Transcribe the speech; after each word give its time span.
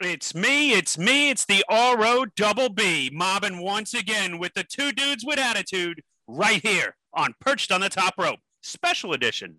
It's 0.00 0.32
me, 0.32 0.74
it's 0.74 0.96
me, 0.96 1.28
it's 1.28 1.44
the 1.44 1.64
RO 1.68 2.24
double 2.36 2.68
B, 2.68 3.10
mobbing 3.12 3.58
once 3.58 3.94
again 3.94 4.38
with 4.38 4.54
the 4.54 4.62
two 4.62 4.92
dudes 4.92 5.24
with 5.26 5.40
attitude 5.40 6.04
right 6.28 6.64
here 6.64 6.94
on 7.12 7.34
Perched 7.40 7.72
on 7.72 7.80
the 7.80 7.88
Top 7.88 8.14
Rope, 8.16 8.38
special 8.62 9.12
edition. 9.12 9.56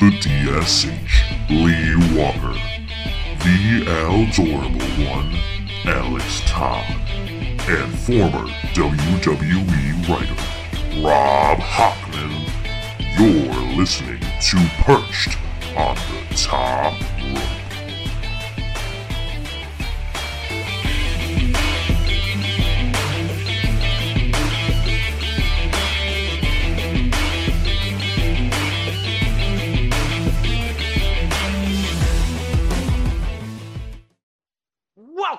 The 0.00 0.10
DSH, 0.22 1.50
Lee 1.50 2.16
Walker. 2.18 2.58
The 3.42 3.84
Aldorable 3.86 5.10
One, 5.10 5.51
Alex 5.84 6.42
Todd. 6.46 6.84
And 7.68 7.98
former 7.98 8.48
WWE 8.74 10.08
writer, 10.08 11.02
Rob 11.04 11.58
Hockman. 11.58 12.48
You're 13.18 13.76
listening 13.76 14.20
to 14.20 14.56
Perched 14.84 15.36
on 15.76 15.96
the 15.96 16.34
Top 16.36 16.94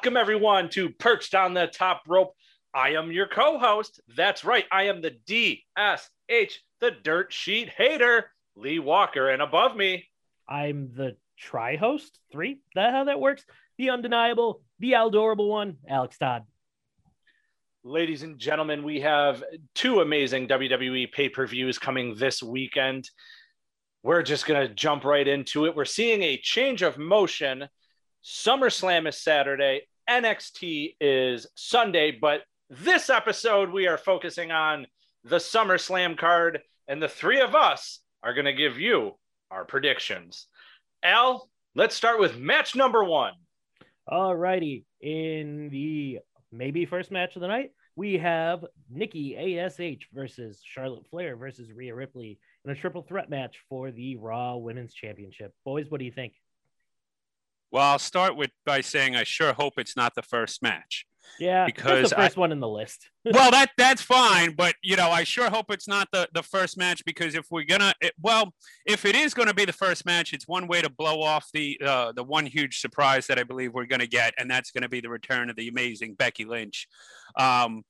Welcome, 0.04 0.18
everyone, 0.18 0.68
to 0.72 0.90
Perched 0.90 1.34
on 1.34 1.54
the 1.54 1.68
Top 1.68 2.02
Rope. 2.10 2.36
I 2.74 2.90
am 2.96 3.14
your 3.14 3.26
co 3.26 3.58
host. 3.58 4.02
That's 4.18 4.44
right. 4.44 4.66
I 4.70 4.88
am 4.88 5.02
the 5.02 5.12
DSH, 5.26 6.52
the 6.82 6.92
Dirt 6.92 7.32
Sheet 7.32 7.70
Hater, 7.70 8.30
Lee 8.58 8.80
Walker. 8.80 9.30
And 9.30 9.42
above 9.42 9.78
me, 9.78 10.04
I'm 10.46 10.92
the 10.94 11.16
try 11.38 11.78
host. 11.78 12.20
Three. 12.34 12.60
That 12.76 12.92
how 12.92 13.06
that 13.06 13.22
works? 13.22 13.46
The 13.78 13.92
undeniable, 13.92 14.62
the 14.80 14.92
adorable 14.96 15.48
one, 15.48 15.78
Alex 15.88 16.18
Todd. 16.18 16.44
ladies 17.86 18.24
and 18.24 18.38
gentlemen, 18.38 18.84
we 18.84 19.00
have 19.00 19.42
two 19.74 20.02
amazing 20.02 20.50
WWE 20.50 21.14
pay 21.14 21.30
per 21.30 21.48
views 21.48 21.80
coming 21.80 22.14
this 22.18 22.44
weekend. 22.44 23.10
We're 24.04 24.22
just 24.22 24.48
going 24.48 24.68
to 24.68 24.74
jump 24.74 25.06
right 25.06 25.26
into 25.26 25.66
it. 25.66 25.78
We're 25.78 25.86
seeing 25.86 26.24
a 26.24 26.36
change 26.36 26.82
of 26.82 26.98
motion. 26.98 27.70
SummerSlam 28.22 29.08
is 29.08 29.18
Saturday, 29.18 29.84
NXT 30.10 30.96
is 31.00 31.48
Sunday, 31.56 32.12
but 32.12 32.42
this 32.70 33.10
episode 33.10 33.72
we 33.72 33.88
are 33.88 33.98
focusing 33.98 34.52
on 34.52 34.88
the 35.24 35.38
SummerSlam 35.38 36.18
card, 36.18 36.62
and 36.88 37.02
the 37.02 37.08
three 37.08 37.40
of 37.40 37.56
us 37.56 38.00
are 38.22 38.34
going 38.34 38.46
to 38.46 38.54
give 38.54 38.80
you 38.80 39.14
our 39.50 39.64
predictions. 39.64 40.48
Al, 41.04 41.50
let's 41.76 41.96
start 41.96 42.20
with 42.20 42.38
match 42.38 42.76
number 42.76 43.04
one. 43.04 43.34
All 44.08 44.36
righty. 44.36 44.86
In 45.00 45.70
the 45.70 46.20
maybe 46.52 46.86
first 46.86 47.12
match 47.12 47.36
of 47.36 47.42
the 47.42 47.48
night, 47.48 47.72
we 47.96 48.18
have 48.18 48.66
Nikki 48.90 49.60
ASH 49.60 50.10
versus 50.14 50.62
Charlotte 50.64 51.08
Flair 51.10 51.38
versus 51.38 51.72
Rhea 51.72 51.96
Ripley 51.96 52.40
in 52.66 52.72
a 52.72 52.76
triple 52.76 53.04
threat 53.04 53.30
match 53.30 53.60
for 53.70 53.92
the 53.92 54.18
Raw 54.18 54.58
Women's 54.58 54.94
Championship. 54.94 55.54
Boys, 55.64 55.90
what 55.90 56.00
do 56.00 56.06
you 56.06 56.12
think? 56.12 56.34
Well, 57.74 57.84
I'll 57.84 58.00
start 58.00 58.38
with 58.38 58.52
by 58.68 58.82
saying 58.82 59.16
I 59.16 59.24
sure 59.24 59.52
hope 59.52 59.74
it's 59.78 59.98
not 59.98 60.14
the 60.14 60.22
first 60.22 60.62
match. 60.62 61.08
Yeah, 61.40 61.66
Because 61.66 62.12
the 62.12 62.16
first 62.16 62.38
one 62.38 62.52
in 62.52 62.60
the 62.60 62.68
list. 62.68 63.10
well, 63.26 63.50
that 63.50 63.72
that's 63.76 64.04
fine, 64.04 64.54
but 64.56 64.76
you 64.84 64.96
know, 64.96 65.10
I 65.10 65.24
sure 65.24 65.50
hope 65.50 65.72
it's 65.72 65.88
not 65.88 66.08
the 66.12 66.30
the 66.34 66.44
first 66.44 66.78
match 66.78 67.04
because 67.06 67.34
if 67.34 67.48
we're 67.50 67.64
gonna, 67.64 67.92
it, 68.00 68.14
well, 68.22 68.54
if 68.86 69.06
it 69.06 69.16
is 69.16 69.34
going 69.34 69.48
to 69.48 69.56
be 69.56 69.66
the 69.66 69.74
first 69.74 70.06
match, 70.06 70.34
it's 70.34 70.48
one 70.48 70.68
way 70.68 70.84
to 70.84 70.90
blow 70.92 71.24
off 71.24 71.50
the 71.52 71.80
uh, 71.84 72.12
the 72.12 72.24
one 72.24 72.46
huge 72.46 72.80
surprise 72.80 73.26
that 73.26 73.40
I 73.40 73.44
believe 73.44 73.74
we're 73.74 73.88
going 73.88 74.02
to 74.02 74.08
get, 74.08 74.36
and 74.38 74.52
that's 74.52 74.70
going 74.70 74.84
to 74.84 74.90
be 74.90 75.02
the 75.02 75.10
return 75.10 75.50
of 75.50 75.56
the 75.56 75.68
amazing 75.68 76.14
Becky 76.14 76.46
Lynch. 76.46 76.88
Um, 77.40 77.82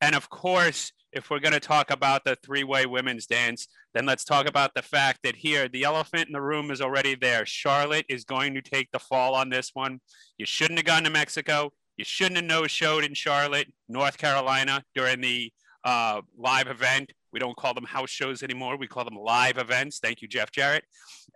and 0.00 0.14
of 0.14 0.30
course, 0.30 0.92
if 1.16 1.30
we're 1.30 1.40
going 1.40 1.54
to 1.54 1.60
talk 1.60 1.90
about 1.90 2.24
the 2.24 2.36
three 2.36 2.62
way 2.62 2.84
women's 2.84 3.26
dance, 3.26 3.68
then 3.94 4.04
let's 4.04 4.22
talk 4.22 4.46
about 4.46 4.74
the 4.74 4.82
fact 4.82 5.20
that 5.24 5.34
here 5.34 5.66
the 5.66 5.82
elephant 5.82 6.26
in 6.26 6.32
the 6.34 6.40
room 6.42 6.70
is 6.70 6.82
already 6.82 7.14
there. 7.14 7.46
Charlotte 7.46 8.04
is 8.10 8.24
going 8.24 8.52
to 8.54 8.60
take 8.60 8.90
the 8.92 8.98
fall 8.98 9.34
on 9.34 9.48
this 9.48 9.70
one. 9.72 10.00
You 10.36 10.44
shouldn't 10.44 10.78
have 10.78 10.84
gone 10.84 11.04
to 11.04 11.10
Mexico. 11.10 11.72
You 11.96 12.04
shouldn't 12.04 12.36
have 12.36 12.44
no 12.44 12.66
showed 12.66 13.02
in 13.02 13.14
Charlotte, 13.14 13.72
North 13.88 14.18
Carolina 14.18 14.84
during 14.94 15.22
the 15.22 15.50
uh, 15.84 16.20
live 16.36 16.66
event. 16.66 17.12
We 17.32 17.40
don't 17.40 17.56
call 17.56 17.72
them 17.72 17.84
house 17.84 18.10
shows 18.10 18.42
anymore. 18.42 18.76
We 18.76 18.86
call 18.86 19.04
them 19.04 19.16
live 19.16 19.56
events. 19.56 19.98
Thank 19.98 20.20
you, 20.20 20.28
Jeff 20.28 20.50
Jarrett. 20.52 20.84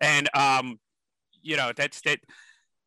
And 0.02 0.28
um, 0.36 0.78
you 1.42 1.56
know 1.56 1.72
that's 1.74 2.02
that. 2.02 2.20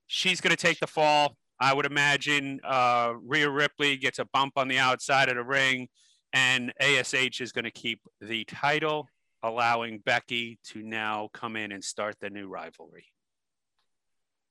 She's 0.05 0.41
going 0.41 0.55
to 0.55 0.61
take 0.61 0.79
the 0.79 0.85
fall. 0.85 1.37
I 1.59 1.73
would 1.73 1.87
imagine 1.87 2.59
uh, 2.63 3.13
Rhea 3.25 3.49
Ripley 3.49 3.97
gets 3.97 4.19
a 4.19 4.25
bump 4.25 4.53
on 4.57 4.67
the 4.67 4.77
outside 4.77 5.29
of 5.29 5.35
the 5.35 5.43
ring, 5.43 5.87
and 6.33 6.73
ASH 6.79 7.41
is 7.41 7.51
going 7.51 7.65
to 7.65 7.71
keep 7.71 8.01
the 8.19 8.43
title, 8.45 9.07
allowing 9.43 9.99
Becky 9.99 10.59
to 10.65 10.81
now 10.81 11.29
come 11.33 11.55
in 11.55 11.71
and 11.71 11.83
start 11.83 12.15
the 12.19 12.29
new 12.29 12.47
rivalry. 12.47 13.05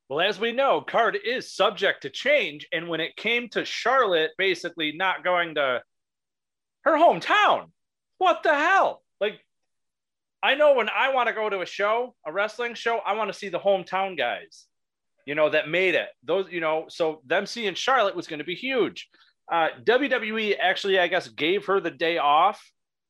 Well, 0.09 0.21
as 0.21 0.39
we 0.39 0.53
know, 0.53 0.81
card 0.81 1.17
is 1.25 1.53
subject 1.53 2.03
to 2.03 2.11
change. 2.11 2.69
And 2.73 2.89
when 2.89 3.01
it 3.01 3.17
came 3.17 3.49
to 3.51 3.65
Charlotte 3.65 4.33
basically 4.37 4.93
not 4.93 5.25
going 5.25 5.55
to 5.57 5.83
her 6.85 6.93
hometown, 6.93 7.71
what 8.19 8.43
the 8.43 8.55
hell? 8.55 9.03
Like, 9.21 9.41
I 10.43 10.55
know 10.55 10.75
when 10.75 10.89
I 10.89 11.15
want 11.15 11.29
to 11.29 11.35
go 11.35 11.49
to 11.49 11.63
a 11.63 11.67
show, 11.67 12.15
a 12.27 12.33
wrestling 12.33 12.75
show, 12.75 12.99
I 12.99 13.15
want 13.15 13.33
to 13.33 13.39
see 13.39 13.49
the 13.49 13.59
hometown 13.59 14.19
guys, 14.19 14.67
you 15.25 15.35
know, 15.35 15.49
that 15.49 15.69
made 15.69 15.95
it. 15.95 16.09
Those, 16.23 16.47
you 16.51 16.61
know, 16.61 16.87
so 16.89 17.23
them 17.25 17.47
seeing 17.47 17.75
Charlotte 17.75 18.15
was 18.15 18.27
going 18.27 18.41
to 18.41 18.45
be 18.45 18.55
huge. 18.55 19.09
Uh, 19.51 19.69
WWE 19.85 20.57
actually, 20.61 20.99
I 20.99 21.09
guess, 21.09 21.29
gave 21.29 21.67
her 21.67 21.81
the 21.81 21.91
day 21.91 22.19
off 22.19 22.63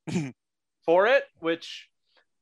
for 0.85 1.07
it, 1.07 1.23
which 1.39 1.87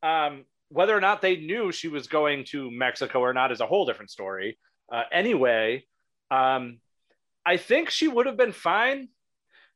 um, 0.01 0.45
whether 0.69 0.95
or 0.95 1.01
not 1.01 1.21
they 1.21 1.35
knew 1.35 1.71
she 1.71 1.87
was 1.87 2.07
going 2.07 2.45
to 2.45 2.71
Mexico 2.71 3.19
or 3.19 3.33
not 3.33 3.51
is 3.51 3.61
a 3.61 3.67
whole 3.67 3.85
different 3.85 4.09
story. 4.11 4.57
Uh, 4.91 5.03
anyway, 5.11 5.83
um, 6.31 6.79
I 7.45 7.57
think 7.57 7.89
she 7.89 8.07
would 8.07 8.25
have 8.25 8.37
been 8.37 8.53
fine 8.53 9.09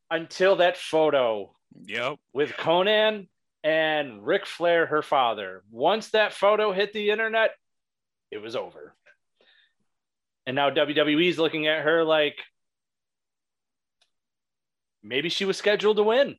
until 0.09 0.58
that 0.58 0.78
photo 0.78 1.56
Yep. 1.86 2.16
with 2.34 2.52
Konnan 2.54 3.28
and 3.64 4.25
Ric 4.25 4.46
Flair, 4.46 4.86
her 4.86 5.02
father. 5.02 5.64
Once 5.72 6.12
that 6.12 6.34
photo 6.34 6.72
hit 6.72 6.94
the 6.94 7.09
internet, 7.09 7.52
it 8.31 8.38
was 8.38 8.56
over. 8.56 8.96
And 10.46 10.56
now 10.56 10.70
WWE's 10.70 11.40
looking 11.40 11.68
at 11.68 11.84
her 11.84 12.04
like 12.04 12.38
maybe 15.06 15.30
she 15.30 15.46
was 15.46 15.58
scheduled 15.58 15.98
to 15.98 16.04
win. 16.04 16.36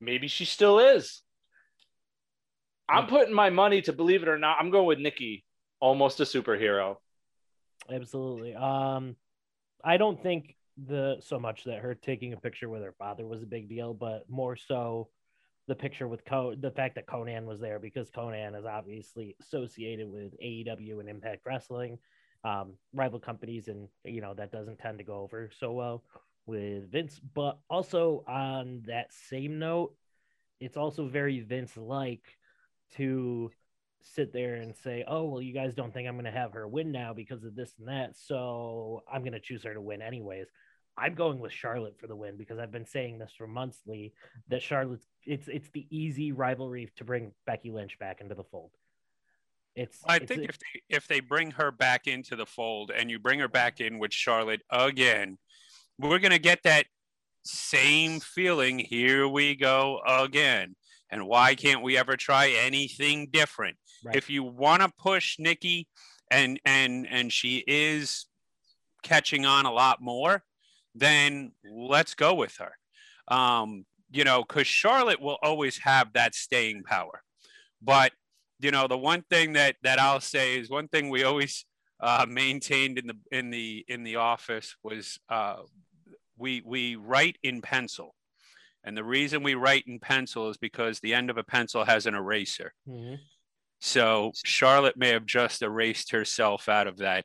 Maybe 0.00 0.28
she 0.28 0.44
still 0.44 0.78
is. 0.78 1.22
I'm 2.88 3.06
putting 3.06 3.34
my 3.34 3.50
money 3.50 3.82
to 3.82 3.92
believe 3.92 4.22
it 4.22 4.28
or 4.28 4.38
not. 4.38 4.56
I'm 4.60 4.70
going 4.70 4.86
with 4.86 4.98
Nikki, 4.98 5.44
almost 5.80 6.20
a 6.20 6.24
superhero. 6.24 6.96
Absolutely. 7.90 8.54
Um, 8.54 9.16
I 9.84 9.96
don't 9.96 10.22
think 10.22 10.56
the 10.86 11.16
so 11.20 11.38
much 11.38 11.64
that 11.64 11.78
her 11.78 11.94
taking 11.94 12.32
a 12.32 12.36
picture 12.36 12.68
with 12.68 12.82
her 12.82 12.94
father 12.98 13.26
was 13.26 13.42
a 13.42 13.46
big 13.46 13.68
deal, 13.68 13.94
but 13.94 14.28
more 14.28 14.56
so 14.56 15.08
the 15.68 15.74
picture 15.74 16.06
with 16.06 16.24
Co 16.24 16.54
the 16.54 16.70
fact 16.70 16.94
that 16.94 17.06
Konnan 17.06 17.44
was 17.44 17.60
there 17.60 17.78
because 17.78 18.10
Konnan 18.10 18.56
is 18.58 18.64
obviously 18.64 19.36
associated 19.40 20.08
with 20.10 20.38
AEW 20.40 21.00
and 21.00 21.08
Impact 21.08 21.42
Wrestling, 21.44 21.98
um, 22.44 22.74
rival 22.92 23.18
companies, 23.18 23.68
and 23.68 23.88
you 24.04 24.20
know 24.20 24.34
that 24.34 24.52
doesn't 24.52 24.78
tend 24.78 24.98
to 24.98 25.04
go 25.04 25.20
over 25.20 25.50
so 25.58 25.72
well 25.72 26.04
with 26.46 26.90
Vince. 26.90 27.20
But 27.34 27.58
also 27.68 28.24
on 28.26 28.82
that 28.86 29.12
same 29.12 29.58
note, 29.58 29.94
it's 30.60 30.76
also 30.76 31.06
very 31.06 31.40
Vince 31.40 31.76
like 31.76 32.24
to 32.96 33.50
sit 34.00 34.32
there 34.32 34.54
and 34.54 34.74
say, 34.76 35.04
"Oh, 35.06 35.24
well, 35.24 35.42
you 35.42 35.52
guys 35.52 35.74
don't 35.74 35.92
think 35.92 36.08
I'm 36.08 36.14
going 36.14 36.24
to 36.24 36.30
have 36.30 36.52
her 36.52 36.66
win 36.66 36.92
now 36.92 37.12
because 37.12 37.44
of 37.44 37.54
this 37.54 37.74
and 37.78 37.88
that, 37.88 38.16
so 38.16 39.02
I'm 39.12 39.22
going 39.22 39.32
to 39.32 39.40
choose 39.40 39.64
her 39.64 39.74
to 39.74 39.80
win 39.80 40.00
anyways." 40.02 40.46
I'm 40.98 41.14
going 41.14 41.40
with 41.40 41.52
Charlotte 41.52 41.98
for 41.98 42.06
the 42.06 42.16
win 42.16 42.38
because 42.38 42.58
I've 42.58 42.72
been 42.72 42.86
saying 42.86 43.18
this 43.18 43.32
for 43.36 43.46
months, 43.46 43.82
Lee, 43.86 44.14
that 44.48 44.62
Charlotte's 44.62 45.06
it's 45.24 45.46
it's 45.48 45.68
the 45.70 45.86
easy 45.90 46.32
rivalry 46.32 46.90
to 46.96 47.04
bring 47.04 47.32
Becky 47.44 47.70
Lynch 47.70 47.98
back 47.98 48.22
into 48.22 48.34
the 48.34 48.44
fold. 48.44 48.70
It's 49.74 50.00
I 50.06 50.16
it's- 50.16 50.28
think 50.28 50.48
if 50.48 50.58
they 50.58 50.82
if 50.88 51.06
they 51.06 51.20
bring 51.20 51.50
her 51.50 51.70
back 51.70 52.06
into 52.06 52.34
the 52.34 52.46
fold 52.46 52.90
and 52.90 53.10
you 53.10 53.18
bring 53.18 53.40
her 53.40 53.48
back 53.48 53.80
in 53.80 53.98
with 53.98 54.12
Charlotte 54.12 54.62
again, 54.70 55.36
we're 55.98 56.18
gonna 56.18 56.38
get 56.38 56.62
that 56.64 56.86
same 57.44 58.20
feeling. 58.20 58.78
Here 58.78 59.28
we 59.28 59.54
go 59.54 60.00
again. 60.06 60.76
And 61.10 61.26
why 61.26 61.54
can't 61.54 61.82
we 61.82 61.96
ever 61.96 62.16
try 62.16 62.48
anything 62.48 63.28
different? 63.32 63.76
Right. 64.04 64.16
If 64.16 64.28
you 64.28 64.42
want 64.42 64.82
to 64.82 64.90
push 64.98 65.38
Nikki, 65.38 65.86
and 66.30 66.60
and 66.64 67.06
and 67.08 67.32
she 67.32 67.62
is 67.66 68.26
catching 69.02 69.46
on 69.46 69.66
a 69.66 69.72
lot 69.72 70.00
more, 70.00 70.42
then 70.94 71.52
let's 71.64 72.14
go 72.14 72.34
with 72.34 72.56
her. 72.58 72.72
Um, 73.28 73.84
you 74.10 74.24
know, 74.24 74.42
because 74.42 74.66
Charlotte 74.66 75.20
will 75.20 75.38
always 75.42 75.78
have 75.78 76.12
that 76.14 76.34
staying 76.34 76.82
power. 76.84 77.22
But 77.82 78.12
you 78.58 78.70
know, 78.70 78.88
the 78.88 78.98
one 78.98 79.22
thing 79.30 79.52
that 79.54 79.76
that 79.82 79.98
I'll 79.98 80.20
say 80.20 80.58
is 80.58 80.70
one 80.70 80.88
thing 80.88 81.10
we 81.10 81.24
always 81.24 81.64
uh, 82.00 82.26
maintained 82.28 82.98
in 82.98 83.06
the 83.06 83.16
in 83.30 83.50
the 83.50 83.84
in 83.88 84.02
the 84.02 84.16
office 84.16 84.74
was 84.82 85.18
uh, 85.28 85.56
we 86.36 86.62
we 86.64 86.96
write 86.96 87.38
in 87.42 87.62
pencil, 87.62 88.14
and 88.84 88.96
the 88.96 89.04
reason 89.04 89.42
we 89.42 89.54
write 89.54 89.84
in 89.86 89.98
pencil 89.98 90.48
is 90.50 90.56
because 90.56 91.00
the 91.00 91.14
end 91.14 91.30
of 91.30 91.36
a 91.38 91.44
pencil 91.44 91.84
has 91.84 92.06
an 92.06 92.14
eraser. 92.14 92.72
Mhm. 92.88 93.18
So 93.80 94.32
Charlotte 94.44 94.96
may 94.96 95.10
have 95.10 95.26
just 95.26 95.62
erased 95.62 96.10
herself 96.10 96.68
out 96.68 96.86
of 96.86 96.98
that 96.98 97.24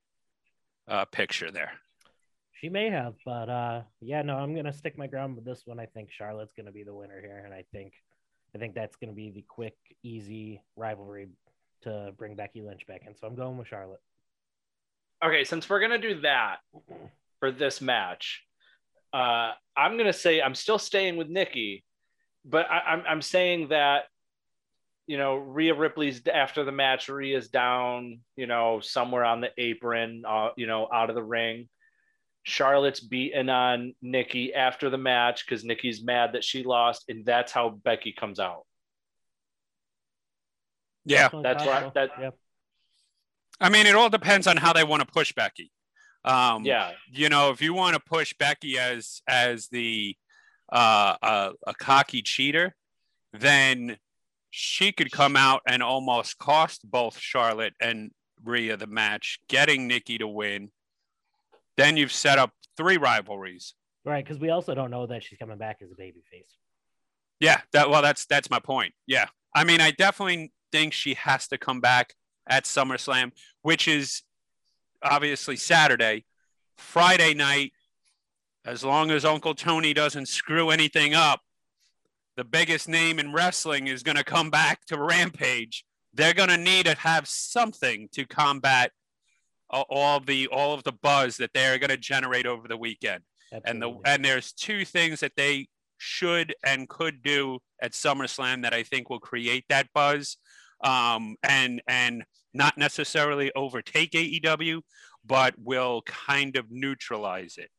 uh, 0.87 1.05
picture 1.05 1.51
there. 1.51 1.71
She 2.53 2.69
may 2.69 2.89
have, 2.89 3.15
but 3.25 3.49
uh, 3.49 3.81
yeah, 4.01 4.21
no, 4.21 4.37
I'm 4.37 4.53
gonna 4.55 4.73
stick 4.73 4.97
my 4.97 5.07
ground 5.07 5.35
with 5.35 5.45
this 5.45 5.63
one. 5.65 5.79
I 5.79 5.85
think 5.87 6.11
Charlotte's 6.11 6.53
gonna 6.53 6.71
be 6.71 6.83
the 6.83 6.93
winner 6.93 7.19
here, 7.19 7.41
and 7.45 7.53
I 7.53 7.63
think, 7.71 7.93
I 8.53 8.59
think 8.59 8.75
that's 8.75 8.95
gonna 8.97 9.13
be 9.13 9.31
the 9.31 9.43
quick, 9.47 9.75
easy 10.03 10.61
rivalry 10.75 11.29
to 11.83 12.13
bring 12.17 12.35
Becky 12.35 12.61
Lynch 12.61 12.85
back 12.85 13.01
in. 13.07 13.15
So 13.15 13.25
I'm 13.25 13.35
going 13.35 13.57
with 13.57 13.67
Charlotte. 13.67 14.01
Okay, 15.23 15.43
since 15.43 15.67
we're 15.69 15.79
gonna 15.79 15.97
do 15.97 16.21
that 16.21 16.57
for 17.39 17.51
this 17.51 17.81
match, 17.81 18.43
uh, 19.13 19.51
I'm 19.75 19.97
gonna 19.97 20.13
say 20.13 20.41
I'm 20.41 20.55
still 20.55 20.79
staying 20.79 21.17
with 21.17 21.27
Nikki, 21.27 21.83
but 22.45 22.69
I, 22.69 22.79
I'm 22.79 23.03
I'm 23.07 23.21
saying 23.21 23.69
that 23.69 24.05
you 25.07 25.17
know 25.17 25.35
Rhea 25.35 25.73
Ripley's 25.73 26.21
after 26.31 26.63
the 26.63 26.71
match. 26.71 27.09
Rhea's 27.09 27.49
down, 27.49 28.19
you 28.35 28.47
know, 28.47 28.79
somewhere 28.81 29.25
on 29.25 29.41
the 29.41 29.49
apron, 29.57 30.23
uh, 30.27 30.49
you 30.55 30.67
know, 30.67 30.87
out 30.91 31.09
of 31.09 31.15
the 31.15 31.23
ring. 31.23 31.67
Charlotte's 32.43 32.99
beating 32.99 33.49
on 33.49 33.93
Nikki 34.01 34.53
after 34.53 34.89
the 34.89 34.97
match 34.97 35.45
because 35.45 35.63
Nikki's 35.63 36.03
mad 36.03 36.33
that 36.33 36.43
she 36.43 36.63
lost, 36.63 37.05
and 37.07 37.23
that's 37.23 37.51
how 37.51 37.69
Becky 37.69 38.13
comes 38.13 38.39
out. 38.39 38.65
Yeah, 41.05 41.29
That's 41.31 41.65
right. 41.65 41.93
That 41.93 42.11
yeah. 42.19 42.29
I 43.59 43.69
mean, 43.69 43.85
it 43.85 43.95
all 43.95 44.09
depends 44.09 44.47
on 44.47 44.57
how 44.57 44.73
they 44.73 44.83
want 44.83 45.01
to 45.01 45.11
push 45.11 45.33
Becky. 45.33 45.71
Um, 46.23 46.65
yeah, 46.65 46.91
you 47.11 47.29
know, 47.29 47.51
if 47.51 47.61
you 47.61 47.73
want 47.73 47.95
to 47.95 47.99
push 47.99 48.33
Becky 48.37 48.77
as 48.77 49.21
as 49.27 49.67
the 49.69 50.15
uh, 50.71 51.15
a, 51.21 51.51
a 51.67 51.73
cocky 51.73 52.21
cheater, 52.21 52.75
then 53.33 53.97
she 54.51 54.91
could 54.91 55.11
come 55.11 55.35
out 55.35 55.61
and 55.67 55.81
almost 55.81 56.37
cost 56.37 56.81
both 56.89 57.17
Charlotte 57.17 57.73
and 57.81 58.11
Rhea 58.43 58.77
the 58.77 58.87
match, 58.87 59.39
getting 59.47 59.87
Nikki 59.87 60.17
to 60.17 60.27
win. 60.27 60.71
Then 61.77 61.97
you've 61.97 62.11
set 62.11 62.37
up 62.37 62.51
three 62.77 62.97
rivalries. 62.97 63.73
Right, 64.03 64.23
because 64.23 64.39
we 64.39 64.49
also 64.49 64.73
don't 64.73 64.91
know 64.91 65.05
that 65.07 65.23
she's 65.23 65.37
coming 65.37 65.57
back 65.57 65.77
as 65.81 65.91
a 65.91 65.95
babyface. 65.95 66.49
Yeah, 67.39 67.61
that 67.73 67.89
well, 67.89 68.01
that's 68.01 68.25
that's 68.25 68.49
my 68.49 68.59
point. 68.59 68.93
Yeah, 69.07 69.27
I 69.55 69.63
mean, 69.63 69.81
I 69.81 69.91
definitely 69.91 70.51
think 70.71 70.93
she 70.93 71.15
has 71.15 71.47
to 71.47 71.57
come 71.57 71.81
back 71.81 72.13
at 72.47 72.65
SummerSlam, 72.65 73.31
which 73.61 73.87
is 73.87 74.21
obviously 75.03 75.55
Saturday. 75.55 76.25
Friday 76.77 77.33
night, 77.33 77.73
as 78.65 78.83
long 78.83 79.11
as 79.11 79.25
Uncle 79.25 79.55
Tony 79.55 79.93
doesn't 79.93 80.27
screw 80.27 80.69
anything 80.69 81.13
up, 81.13 81.41
the 82.37 82.43
biggest 82.43 82.87
name 82.87 83.19
in 83.19 83.33
wrestling 83.33 83.87
is 83.87 84.03
going 84.03 84.17
to 84.17 84.23
come 84.23 84.49
back 84.49 84.85
to 84.85 84.97
Rampage. 84.97 85.85
They're 86.13 86.33
going 86.33 86.49
to 86.49 86.57
need 86.57 86.85
to 86.85 86.95
have 86.95 87.27
something 87.27 88.09
to 88.13 88.25
combat 88.25 88.91
a- 89.71 89.83
all 89.89 90.19
the 90.19 90.47
all 90.47 90.73
of 90.73 90.83
the 90.83 90.91
buzz 90.91 91.37
that 91.37 91.51
they're 91.53 91.77
going 91.77 91.89
to 91.89 91.97
generate 91.97 92.45
over 92.45 92.67
the 92.67 92.77
weekend. 92.77 93.23
And 93.65 93.81
the 93.81 93.97
and 94.05 94.23
there's 94.23 94.53
two 94.53 94.85
things 94.85 95.19
that 95.19 95.33
they 95.35 95.67
should 95.97 96.55
and 96.63 96.89
could 96.89 97.21
do 97.21 97.59
at 97.81 97.91
SummerSlam 97.91 98.63
that 98.63 98.73
I 98.73 98.83
think 98.83 99.09
will 99.09 99.19
create 99.19 99.65
that 99.69 99.87
buzz, 99.93 100.37
um, 100.83 101.35
and 101.43 101.81
and 101.87 102.23
not 102.53 102.77
necessarily 102.77 103.51
overtake 103.55 104.11
AEW, 104.11 104.81
but 105.25 105.55
will 105.57 106.01
kind 106.03 106.55
of 106.55 106.65
neutralize 106.69 107.57
it. 107.57 107.69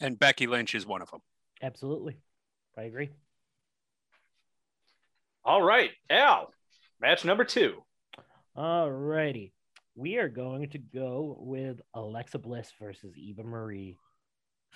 And 0.00 0.18
Becky 0.18 0.46
Lynch 0.46 0.74
is 0.74 0.86
one 0.86 1.00
of 1.02 1.10
them. 1.10 1.20
Absolutely, 1.62 2.16
I 2.76 2.82
agree. 2.82 3.10
all 5.44 5.62
right, 5.62 5.90
Al. 6.10 6.52
Match 7.00 7.24
number 7.24 7.44
two. 7.44 7.82
Alrighty. 8.56 9.52
We 9.94 10.16
are 10.16 10.28
going 10.28 10.68
to 10.70 10.78
go 10.78 11.36
with 11.38 11.80
Alexa 11.94 12.38
Bliss 12.38 12.70
versus 12.80 13.16
Eva 13.16 13.42
Marie. 13.42 13.96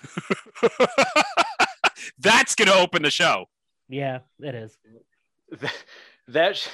That's 2.18 2.54
going 2.54 2.68
to 2.68 2.74
open 2.74 3.02
the 3.02 3.10
show. 3.10 3.46
Yeah, 3.88 4.20
it 4.38 4.54
is. 4.54 4.76
That, 5.60 5.74
that, 6.28 6.56
sh- 6.56 6.68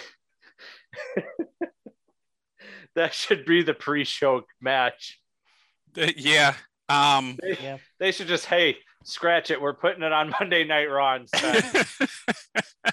that 2.94 3.14
should 3.14 3.44
be 3.44 3.62
the 3.62 3.75
pre-show 3.75 4.43
match. 4.60 5.20
Yeah. 5.94 6.54
Um, 6.88 7.38
They, 7.43 7.56
Yeah. 7.62 7.78
they 7.98 8.12
should 8.12 8.28
just 8.28 8.46
hey 8.46 8.76
scratch 9.04 9.50
it. 9.50 9.60
We're 9.60 9.75
putting 9.75 10.02
it 10.02 10.12
on 10.12 10.31
Monday 10.40 10.64
Night 10.64 10.87
Raw 10.87 11.16
instead. 11.16 11.64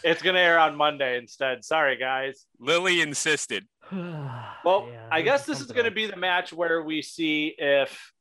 it's 0.03 0.21
gonna 0.21 0.39
air 0.39 0.59
on 0.59 0.75
Monday 0.75 1.17
instead. 1.17 1.63
Sorry 1.65 1.97
guys. 1.97 2.45
Lily 2.59 3.01
insisted. 3.01 3.65
Well, 4.65 4.87
Yeah, 4.89 5.07
I 5.11 5.21
guess 5.21 5.45
this 5.45 5.59
is 5.59 5.71
gonna 5.73 5.89
up. 5.89 5.93
be 5.95 6.05
the 6.05 6.15
match 6.15 6.53
where 6.53 6.81
we 6.83 7.01
see 7.01 7.53
if 7.57 8.13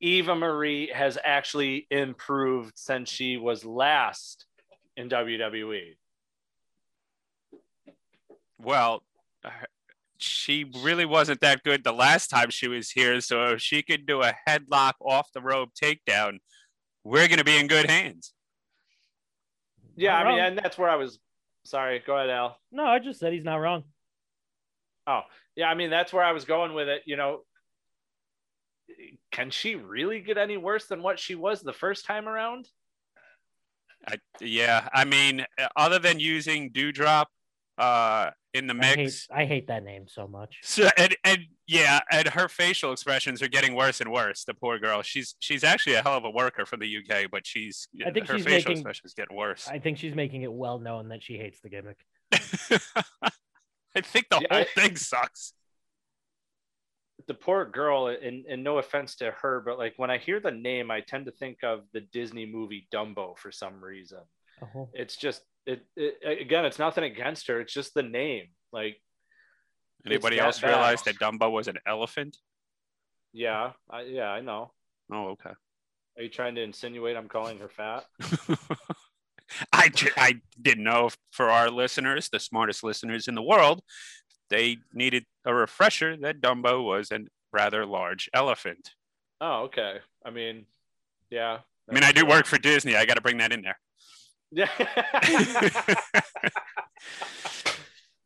Eva 0.00 0.34
Marie 0.34 0.90
has 0.94 1.16
actually 1.24 1.86
improved 1.90 2.72
since 2.76 3.10
she 3.10 3.36
was 3.38 3.64
last 3.64 4.44
in. 4.96 5.08
WWE. 5.08 5.96
Well, 8.62 9.02
uh, 9.44 9.50
she 10.18 10.70
really 10.82 11.06
wasn't 11.06 11.40
that 11.40 11.62
good 11.62 11.82
the 11.82 11.92
last 11.92 12.28
time 12.28 12.50
she 12.50 12.68
was 12.68 12.90
here. 12.90 13.20
So 13.20 13.44
if 13.52 13.62
she 13.62 13.82
could 13.82 14.06
do 14.06 14.22
a 14.22 14.34
headlock 14.48 14.94
off 15.00 15.32
the 15.32 15.40
rope 15.40 15.70
takedown, 15.80 16.38
we're 17.04 17.28
going 17.28 17.38
to 17.38 17.44
be 17.44 17.56
in 17.56 17.66
good 17.66 17.88
hands. 17.88 18.32
Yeah, 19.96 20.12
Not 20.12 20.26
I 20.26 20.28
mean, 20.28 20.38
wrong. 20.38 20.46
and 20.48 20.58
that's 20.58 20.78
where 20.78 20.90
I 20.90 20.96
was. 20.96 21.18
Sorry, 21.64 22.02
go 22.06 22.16
ahead, 22.16 22.30
Al. 22.30 22.58
No, 22.72 22.84
I 22.84 22.98
just 22.98 23.20
said 23.20 23.32
he's 23.32 23.44
not 23.44 23.56
wrong. 23.56 23.84
Oh, 25.06 25.22
yeah, 25.56 25.68
I 25.68 25.74
mean, 25.74 25.90
that's 25.90 26.12
where 26.12 26.24
I 26.24 26.32
was 26.32 26.44
going 26.44 26.74
with 26.74 26.88
it. 26.88 27.02
You 27.04 27.16
know, 27.16 27.40
can 29.30 29.50
she 29.50 29.74
really 29.74 30.20
get 30.20 30.38
any 30.38 30.56
worse 30.56 30.86
than 30.86 31.02
what 31.02 31.18
she 31.18 31.34
was 31.34 31.60
the 31.60 31.72
first 31.72 32.06
time 32.06 32.28
around? 32.28 32.68
I, 34.06 34.16
yeah, 34.40 34.88
I 34.94 35.04
mean, 35.04 35.44
uh, 35.58 35.68
other 35.76 35.98
than 35.98 36.18
using 36.18 36.70
Doudrop 36.70 37.26
uh, 37.76 38.30
in 38.54 38.66
the 38.66 38.74
I 38.80 38.84
hate, 38.84 38.96
mix, 38.98 39.28
I 39.30 39.44
hate 39.44 39.68
that 39.68 39.84
name 39.84 40.06
so 40.08 40.26
much. 40.26 40.56
so 40.62 40.88
and, 40.98 41.16
and 41.24 41.38
yeah, 41.66 42.00
and 42.10 42.26
her 42.28 42.48
facial 42.48 42.92
expressions 42.92 43.42
are 43.42 43.48
getting 43.48 43.74
worse 43.74 44.00
and 44.00 44.10
worse. 44.10 44.44
The 44.44 44.54
poor 44.54 44.78
girl. 44.78 45.02
She's 45.02 45.36
she's 45.38 45.62
actually 45.62 45.94
a 45.94 46.02
hell 46.02 46.16
of 46.16 46.24
a 46.24 46.30
worker 46.30 46.66
from 46.66 46.80
the 46.80 46.96
UK, 46.98 47.30
but 47.30 47.46
she's 47.46 47.86
I 48.04 48.10
think 48.10 48.26
her 48.26 48.36
she's 48.36 48.44
facial 48.44 48.70
making- 48.70 48.72
expressions 48.78 49.14
getting 49.14 49.36
worse. 49.36 49.68
I 49.68 49.78
think 49.78 49.98
she's 49.98 50.14
making 50.14 50.42
it 50.42 50.52
well 50.52 50.78
known 50.78 51.08
that 51.10 51.22
she 51.22 51.36
hates 51.38 51.60
the 51.60 51.68
gimmick. 51.68 51.98
I 52.32 54.00
think 54.02 54.28
the 54.30 54.38
Yeah, 54.40 54.48
whole 54.50 54.60
I- 54.62 54.80
thing 54.80 54.96
sucks. 54.96 55.52
The 57.26 57.34
poor 57.34 57.64
girl, 57.64 58.08
and, 58.08 58.44
and 58.46 58.64
no 58.64 58.78
offense 58.78 59.14
to 59.16 59.30
her, 59.42 59.60
but 59.64 59.78
like 59.78 59.94
when 59.96 60.10
I 60.10 60.18
hear 60.18 60.40
the 60.40 60.50
name, 60.50 60.90
I 60.90 61.00
tend 61.00 61.26
to 61.26 61.30
think 61.32 61.58
of 61.62 61.82
the 61.92 62.00
Disney 62.00 62.46
movie 62.46 62.88
Dumbo 62.92 63.36
for 63.38 63.52
some 63.52 63.80
reason. 63.84 64.18
Oh, 64.74 64.88
It's 64.92 65.16
just, 65.16 65.42
it, 65.66 65.84
it 65.96 66.40
again, 66.40 66.64
it's 66.64 66.78
nothing 66.78 67.04
against 67.04 67.48
her. 67.48 67.60
It's 67.60 67.72
just 67.72 67.94
the 67.94 68.02
name. 68.02 68.48
Like, 68.72 68.96
Anybody 70.06 70.38
else 70.38 70.60
bad. 70.60 70.68
realize 70.68 71.02
that 71.02 71.16
Dumbo 71.16 71.50
was 71.50 71.68
an 71.68 71.76
elephant? 71.86 72.36
yeah, 73.32 73.72
I, 73.88 74.02
yeah, 74.02 74.30
I 74.30 74.40
know. 74.40 74.72
Oh, 75.12 75.28
okay. 75.30 75.50
Are 76.16 76.22
you 76.22 76.28
trying 76.28 76.54
to 76.56 76.62
insinuate 76.62 77.16
I'm 77.16 77.28
calling 77.28 77.58
her 77.58 77.68
fat? 77.68 78.04
I, 79.72 79.90
I 80.16 80.40
didn't 80.60 80.84
know 80.84 81.06
if 81.06 81.16
for 81.30 81.50
our 81.50 81.70
listeners, 81.70 82.28
the 82.28 82.40
smartest 82.40 82.82
listeners 82.84 83.28
in 83.28 83.34
the 83.34 83.42
world, 83.42 83.82
they 84.48 84.78
needed 84.92 85.24
a 85.44 85.54
refresher 85.54 86.16
that 86.18 86.40
Dumbo 86.40 86.84
was 86.84 87.10
a 87.10 87.20
rather 87.52 87.86
large 87.86 88.28
elephant. 88.34 88.90
Oh, 89.40 89.62
okay. 89.64 89.98
I 90.24 90.30
mean, 90.30 90.66
yeah. 91.30 91.58
I 91.88 91.94
mean, 91.94 92.04
I 92.04 92.12
do 92.12 92.26
work 92.26 92.46
for 92.46 92.58
Disney. 92.58 92.96
I 92.96 93.06
got 93.06 93.14
to 93.14 93.20
bring 93.20 93.38
that 93.38 93.52
in 93.52 93.62
there. 93.62 93.78
Yeah. 94.52 94.68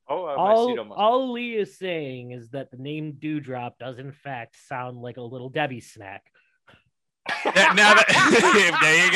oh, 0.08 0.24
uh, 0.26 0.34
all, 0.36 0.92
all 0.92 1.32
Lee 1.32 1.54
is 1.56 1.76
saying 1.78 2.32
is 2.32 2.50
that 2.50 2.70
the 2.70 2.76
name 2.76 3.14
Doudrop 3.20 3.72
does 3.78 3.98
in 3.98 4.12
fact 4.12 4.56
sound 4.68 5.00
like 5.00 5.16
a 5.16 5.22
little 5.22 5.48
Debbie 5.48 5.80
snack. 5.80 6.22
That- 7.44 7.74
now 7.76 7.94
that- 7.94 8.76
there 8.82 9.06
you 9.06 9.12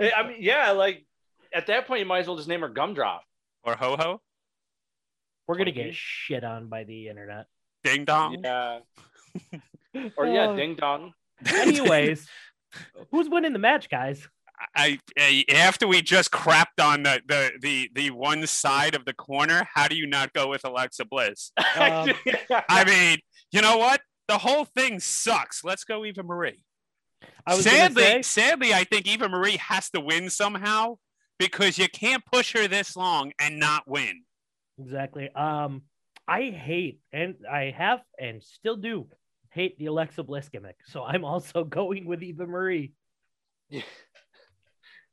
go. 0.00 0.10
I 0.14 0.22
mean, 0.28 0.36
yeah, 0.40 0.70
like 0.72 1.06
at 1.52 1.66
that 1.68 1.86
point, 1.86 2.00
you 2.00 2.06
might 2.06 2.18
as 2.20 2.26
well 2.26 2.36
just 2.36 2.48
name 2.48 2.60
her 2.60 2.68
Gumdrop. 2.68 3.20
Or 3.64 3.74
ho 3.76 3.96
ho, 3.98 4.20
We're 5.48 5.56
gonna 5.58 5.70
get 5.72 5.94
shit 5.94 6.44
on 6.44 6.68
by 6.68 6.84
the 6.84 7.08
internet. 7.08 7.46
ding 7.84 8.04
dong. 8.04 8.38
Yeah. 8.44 8.78
Or 10.16 10.26
yeah, 10.26 10.48
Oh. 10.50 10.56
ding 10.56 10.74
dong. 10.76 11.12
Anyways, 11.52 12.28
who's 13.10 13.28
winning 13.28 13.52
the 13.52 13.58
match, 13.58 13.88
guys? 13.88 14.28
I, 14.74 14.98
I 15.18 15.44
after 15.52 15.86
we 15.86 16.02
just 16.02 16.30
crapped 16.30 16.82
on 16.82 17.02
the, 17.02 17.20
the 17.26 17.52
the 17.60 17.90
the 17.94 18.10
one 18.10 18.46
side 18.46 18.94
of 18.94 19.04
the 19.04 19.12
corner, 19.12 19.68
how 19.74 19.88
do 19.88 19.96
you 19.96 20.06
not 20.06 20.32
go 20.32 20.48
with 20.48 20.64
Alexa 20.64 21.04
Bliss? 21.04 21.52
Um, 21.76 22.10
I 22.68 22.84
mean, 22.84 23.18
you 23.52 23.60
know 23.60 23.76
what? 23.76 24.00
The 24.28 24.38
whole 24.38 24.64
thing 24.64 24.98
sucks. 24.98 25.62
Let's 25.62 25.84
go 25.84 26.04
Eva 26.04 26.22
Marie. 26.22 26.64
I 27.46 27.54
was 27.54 27.64
sadly, 27.64 28.02
say- 28.02 28.22
sadly, 28.22 28.72
I 28.72 28.84
think 28.84 29.06
Eva 29.06 29.28
Marie 29.28 29.58
has 29.58 29.90
to 29.90 30.00
win 30.00 30.30
somehow 30.30 30.96
because 31.38 31.78
you 31.78 31.88
can't 31.88 32.24
push 32.24 32.54
her 32.54 32.66
this 32.66 32.96
long 32.96 33.32
and 33.38 33.58
not 33.58 33.86
win. 33.86 34.22
Exactly. 34.78 35.28
Um, 35.34 35.82
I 36.26 36.44
hate 36.44 37.00
and 37.12 37.34
I 37.50 37.74
have 37.76 38.00
and 38.18 38.42
still 38.42 38.76
do 38.76 39.06
hate 39.50 39.78
the 39.78 39.86
Alexa 39.86 40.22
Bliss 40.22 40.48
gimmick. 40.48 40.76
So 40.86 41.02
I'm 41.02 41.24
also 41.24 41.64
going 41.80 42.06
with 42.06 42.22
Eva 42.22 42.46
Marie. 42.46 42.92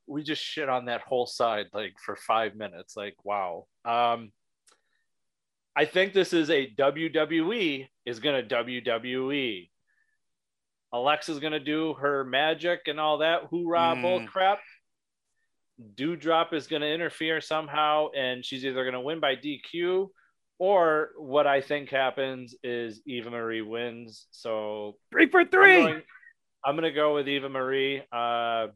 We 0.07 0.24
just 0.24 0.43
shit 0.43 0.69
on 0.69 0.86
that 0.86 1.01
whole 1.01 1.25
side 1.25 1.67
like 1.74 1.93
for 2.03 2.15
five 2.15 2.55
minutes. 2.55 2.95
Like, 2.98 3.15
wow. 3.24 3.67
Um, 3.86 4.31
I 5.75 5.86
think 5.86 6.13
this 6.13 6.33
is 6.33 6.50
a 6.50 6.67
WWE 6.77 7.88
is 8.05 8.19
gonna 8.19 8.43
WWE. 8.43 9.69
Alexa's 10.93 11.39
gonna 11.39 11.60
do 11.60 11.93
her 11.95 12.24
magic 12.24 12.81
and 12.88 13.00
all 13.00 13.19
that 13.19 13.45
hoorah 13.50 13.95
bull 14.01 14.19
Mm. 14.22 14.27
crap. 14.27 14.60
Doudrop 15.95 16.53
is 16.53 16.67
gonna 16.67 16.86
interfere 16.86 17.41
somehow, 17.41 18.10
and 18.15 18.45
she's 18.45 18.63
either 18.65 18.86
gonna 18.86 19.01
win 19.01 19.19
by 19.19 19.36
DQ, 19.36 20.12
or 20.60 21.10
what 21.17 21.48
I 21.48 21.62
think 21.62 21.89
happens 21.89 22.55
is 22.63 23.01
Eva 23.07 23.31
Marie 23.31 23.62
wins. 23.63 24.27
So 24.31 24.98
Three 25.12 25.27
for 25.29 25.43
three. 25.45 25.77
going, 25.81 26.03
I'm 26.63 26.75
gonna 26.75 26.91
go 26.91 27.15
with 27.15 27.27
Eva 27.27 27.50
Marie. 27.50 28.03
Uh, 28.12 28.67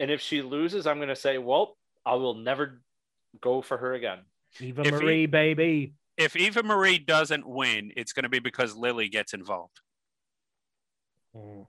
and 0.00 0.10
if 0.10 0.20
she 0.20 0.42
loses, 0.42 0.86
I'm 0.86 0.98
gonna 0.98 1.14
say, 1.14 1.38
well, 1.38 1.76
I 2.04 2.14
will 2.14 2.34
never 2.34 2.82
go 3.40 3.62
for 3.62 3.76
her 3.78 3.94
again. 3.94 4.20
Eva 4.58 4.82
If 4.82 4.94
Marie, 4.94 5.20
he- 5.20 5.26
baby. 5.26 5.94
If 6.16 6.36
Eva 6.36 6.62
Marie 6.62 6.98
doesn't 6.98 7.46
win, 7.48 7.92
it's 7.96 8.12
going 8.12 8.24
to 8.24 8.28
be 8.28 8.40
because 8.40 8.76
Lily 8.76 9.08
gets 9.08 9.32
involved. 9.32 9.80
Mm. 11.34 11.64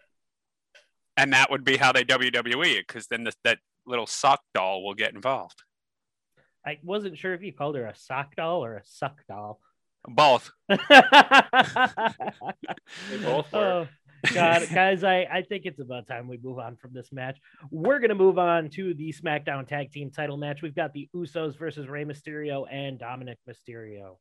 And 1.16 1.32
that 1.32 1.50
would 1.50 1.64
be 1.64 1.78
how 1.78 1.94
they 1.94 2.04
WWE 2.04 2.80
it 2.80 2.86
because 2.86 3.08
then 3.08 3.24
the, 3.24 3.32
that 3.46 3.60
little 3.86 4.08
sock 4.08 4.42
doll 4.54 4.84
will 4.84 4.94
get 4.96 5.14
involved. 5.14 5.64
I 6.66 6.80
wasn't 6.84 7.18
sure 7.18 7.34
if 7.34 7.42
you 7.42 7.54
called 7.54 7.76
her 7.78 7.86
a 7.86 7.96
sock 7.96 8.36
doll 8.36 8.66
or 8.66 8.76
a 8.76 8.82
suck 8.84 9.22
doll. 9.28 9.62
Both. 10.08 10.52
They 13.10 13.18
both 13.24 13.52
were. 13.54 13.60
Oh, 13.60 13.88
God, 14.34 14.68
guys, 14.74 15.04
I, 15.04 15.28
I 15.32 15.42
think 15.42 15.66
it's 15.66 15.80
about 15.80 16.08
time 16.08 16.28
we 16.28 16.40
move 16.42 16.60
on 16.60 16.76
from 16.76 16.94
this 16.94 17.12
match. 17.12 17.38
We're 17.70 18.00
going 18.00 18.10
to 18.10 18.16
move 18.16 18.38
on 18.38 18.70
to 18.72 18.94
the 18.94 19.14
SmackDown 19.14 19.68
Tag 19.68 19.92
Team 19.92 20.12
title 20.12 20.38
match. 20.38 20.62
We've 20.62 20.76
got 20.76 20.94
the 20.94 21.10
Usos 21.16 21.58
versus 21.58 21.88
Rey 21.88 22.06
Mysterio 22.06 22.66
and 22.72 23.00
Dominic 23.00 23.38
Mysterio. 23.50 24.18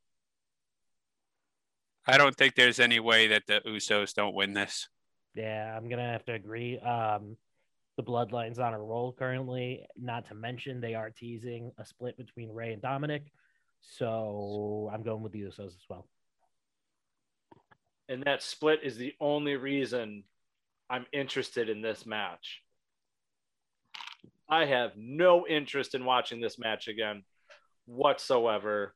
I 2.06 2.18
don't 2.18 2.34
think 2.34 2.54
there's 2.54 2.80
any 2.80 2.98
way 2.98 3.28
that 3.28 3.46
the 3.46 3.60
Usos 3.66 4.14
don't 4.14 4.34
win 4.34 4.54
this. 4.54 4.88
Yeah, 5.34 5.76
I'm 5.76 5.88
going 5.88 5.98
to 5.98 6.04
have 6.04 6.24
to 6.24 6.32
agree. 6.32 6.78
Um, 6.78 7.36
the 7.96 8.02
Bloodline's 8.02 8.58
on 8.58 8.72
a 8.72 8.78
roll 8.78 9.12
currently, 9.12 9.86
not 9.96 10.26
to 10.28 10.34
mention 10.34 10.80
they 10.80 10.94
are 10.94 11.10
teasing 11.10 11.70
a 11.78 11.84
split 11.84 12.16
between 12.16 12.50
Rey 12.50 12.72
and 12.72 12.80
Dominic. 12.80 13.24
So 13.80 14.90
I'm 14.92 15.02
going 15.02 15.22
with 15.22 15.32
the 15.32 15.40
Usos 15.40 15.66
as 15.66 15.84
well. 15.88 16.06
And 18.10 18.24
that 18.24 18.42
split 18.42 18.80
is 18.82 18.96
the 18.96 19.14
only 19.20 19.56
reason 19.56 20.24
I'm 20.90 21.06
interested 21.12 21.68
in 21.70 21.80
this 21.80 22.04
match. 22.04 22.60
I 24.48 24.64
have 24.66 24.90
no 24.96 25.46
interest 25.46 25.94
in 25.94 26.04
watching 26.04 26.40
this 26.40 26.58
match 26.58 26.88
again 26.88 27.22
whatsoever. 27.86 28.94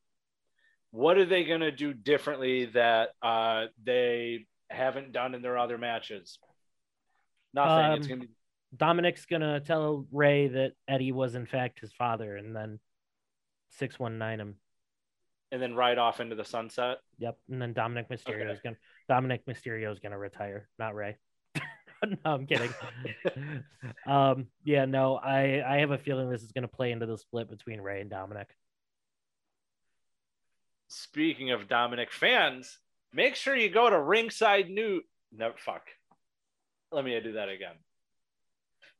What 0.90 1.16
are 1.16 1.25
they 1.25 1.44
going 1.44 1.61
to 1.61 1.71
do 1.71 1.92
differently 1.94 2.66
that 2.66 3.11
uh, 3.23 3.66
they 3.83 4.47
haven't 4.68 5.12
done 5.12 5.35
in 5.35 5.42
their 5.42 5.59
other 5.59 5.78
matches? 5.78 6.38
Nothing. 7.52 7.92
it's 7.99 8.06
Um, 8.06 8.09
going 8.09 8.21
to 8.23 8.26
be 8.26 8.33
Dominic's 8.76 9.25
gonna 9.26 9.61
tell 9.61 10.04
Rey 10.11 10.49
that 10.49 10.73
Eddie 10.88 11.12
was 11.12 11.37
in 11.37 11.47
fact 11.47 11.78
his 11.78 11.92
father, 11.92 12.37
and 12.37 12.56
then 12.56 12.80
six 13.71 14.00
one 14.00 14.18
nine 14.18 14.40
him. 14.40 14.56
and 15.52 15.62
then 15.62 15.76
right 15.76 15.97
off 15.97 16.18
into 16.18 16.35
the 16.35 16.44
sunset. 16.44 16.99
Yep, 17.18 17.38
and 17.49 17.62
then 17.62 17.73
Dominic 17.73 18.09
Mysterio 18.09 18.52
is 18.52 18.59
gonna 18.64 18.75
Dominic 19.08 19.46
Mysterio 19.46 19.92
is 19.92 19.99
gonna 19.99 20.18
retire, 20.18 20.68
not 20.78 20.94
Rey. 20.94 21.16
no, 22.04 22.16
I'm 22.25 22.46
kidding. 22.46 22.73
um, 24.06 24.46
yeah, 24.64 24.84
no, 24.84 25.16
I 25.16 25.62
I 25.66 25.78
have 25.78 25.90
a 25.90 25.99
feeling 25.99 26.30
this 26.30 26.42
is 26.42 26.52
gonna 26.52 26.68
play 26.68 26.92
into 26.92 27.06
the 27.06 27.18
split 27.18 27.49
between 27.49 27.80
Rey 27.80 28.00
and 28.00 28.11
Dominic. 28.11 28.49
Speaking 30.88 31.50
of 31.50 31.68
Dominic 31.68 32.12
fans, 32.12 32.78
make 33.12 33.34
sure 33.34 33.56
you 33.56 33.68
go 33.68 33.90
to 33.90 34.00
Ringside 34.00 34.70
New. 34.70 35.00
No, 35.32 35.52
fuck. 35.58 35.82
Let 36.92 37.04
me 37.04 37.18
do 37.20 37.32
that 37.32 37.49
again. 37.49 37.75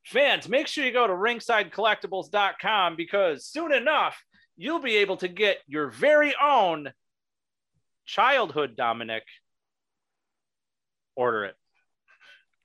Fans, 0.05 0.49
make 0.49 0.67
sure 0.67 0.85
you 0.85 0.93
go 0.93 1.07
to 1.07 1.13
ringsidecollectibles.com 1.13 2.97
because 2.97 3.47
soon 3.47 3.73
enough, 3.73 4.23
you'll 4.57 4.81
be 4.81 4.97
able 4.97 5.17
to 5.19 5.29
get 5.29 5.59
your 5.67 5.89
very 5.89 6.35
own 6.43 6.93
childhood 8.05 8.77
Dominic. 8.77 9.23
Order 11.17 11.45
it. 11.45 11.57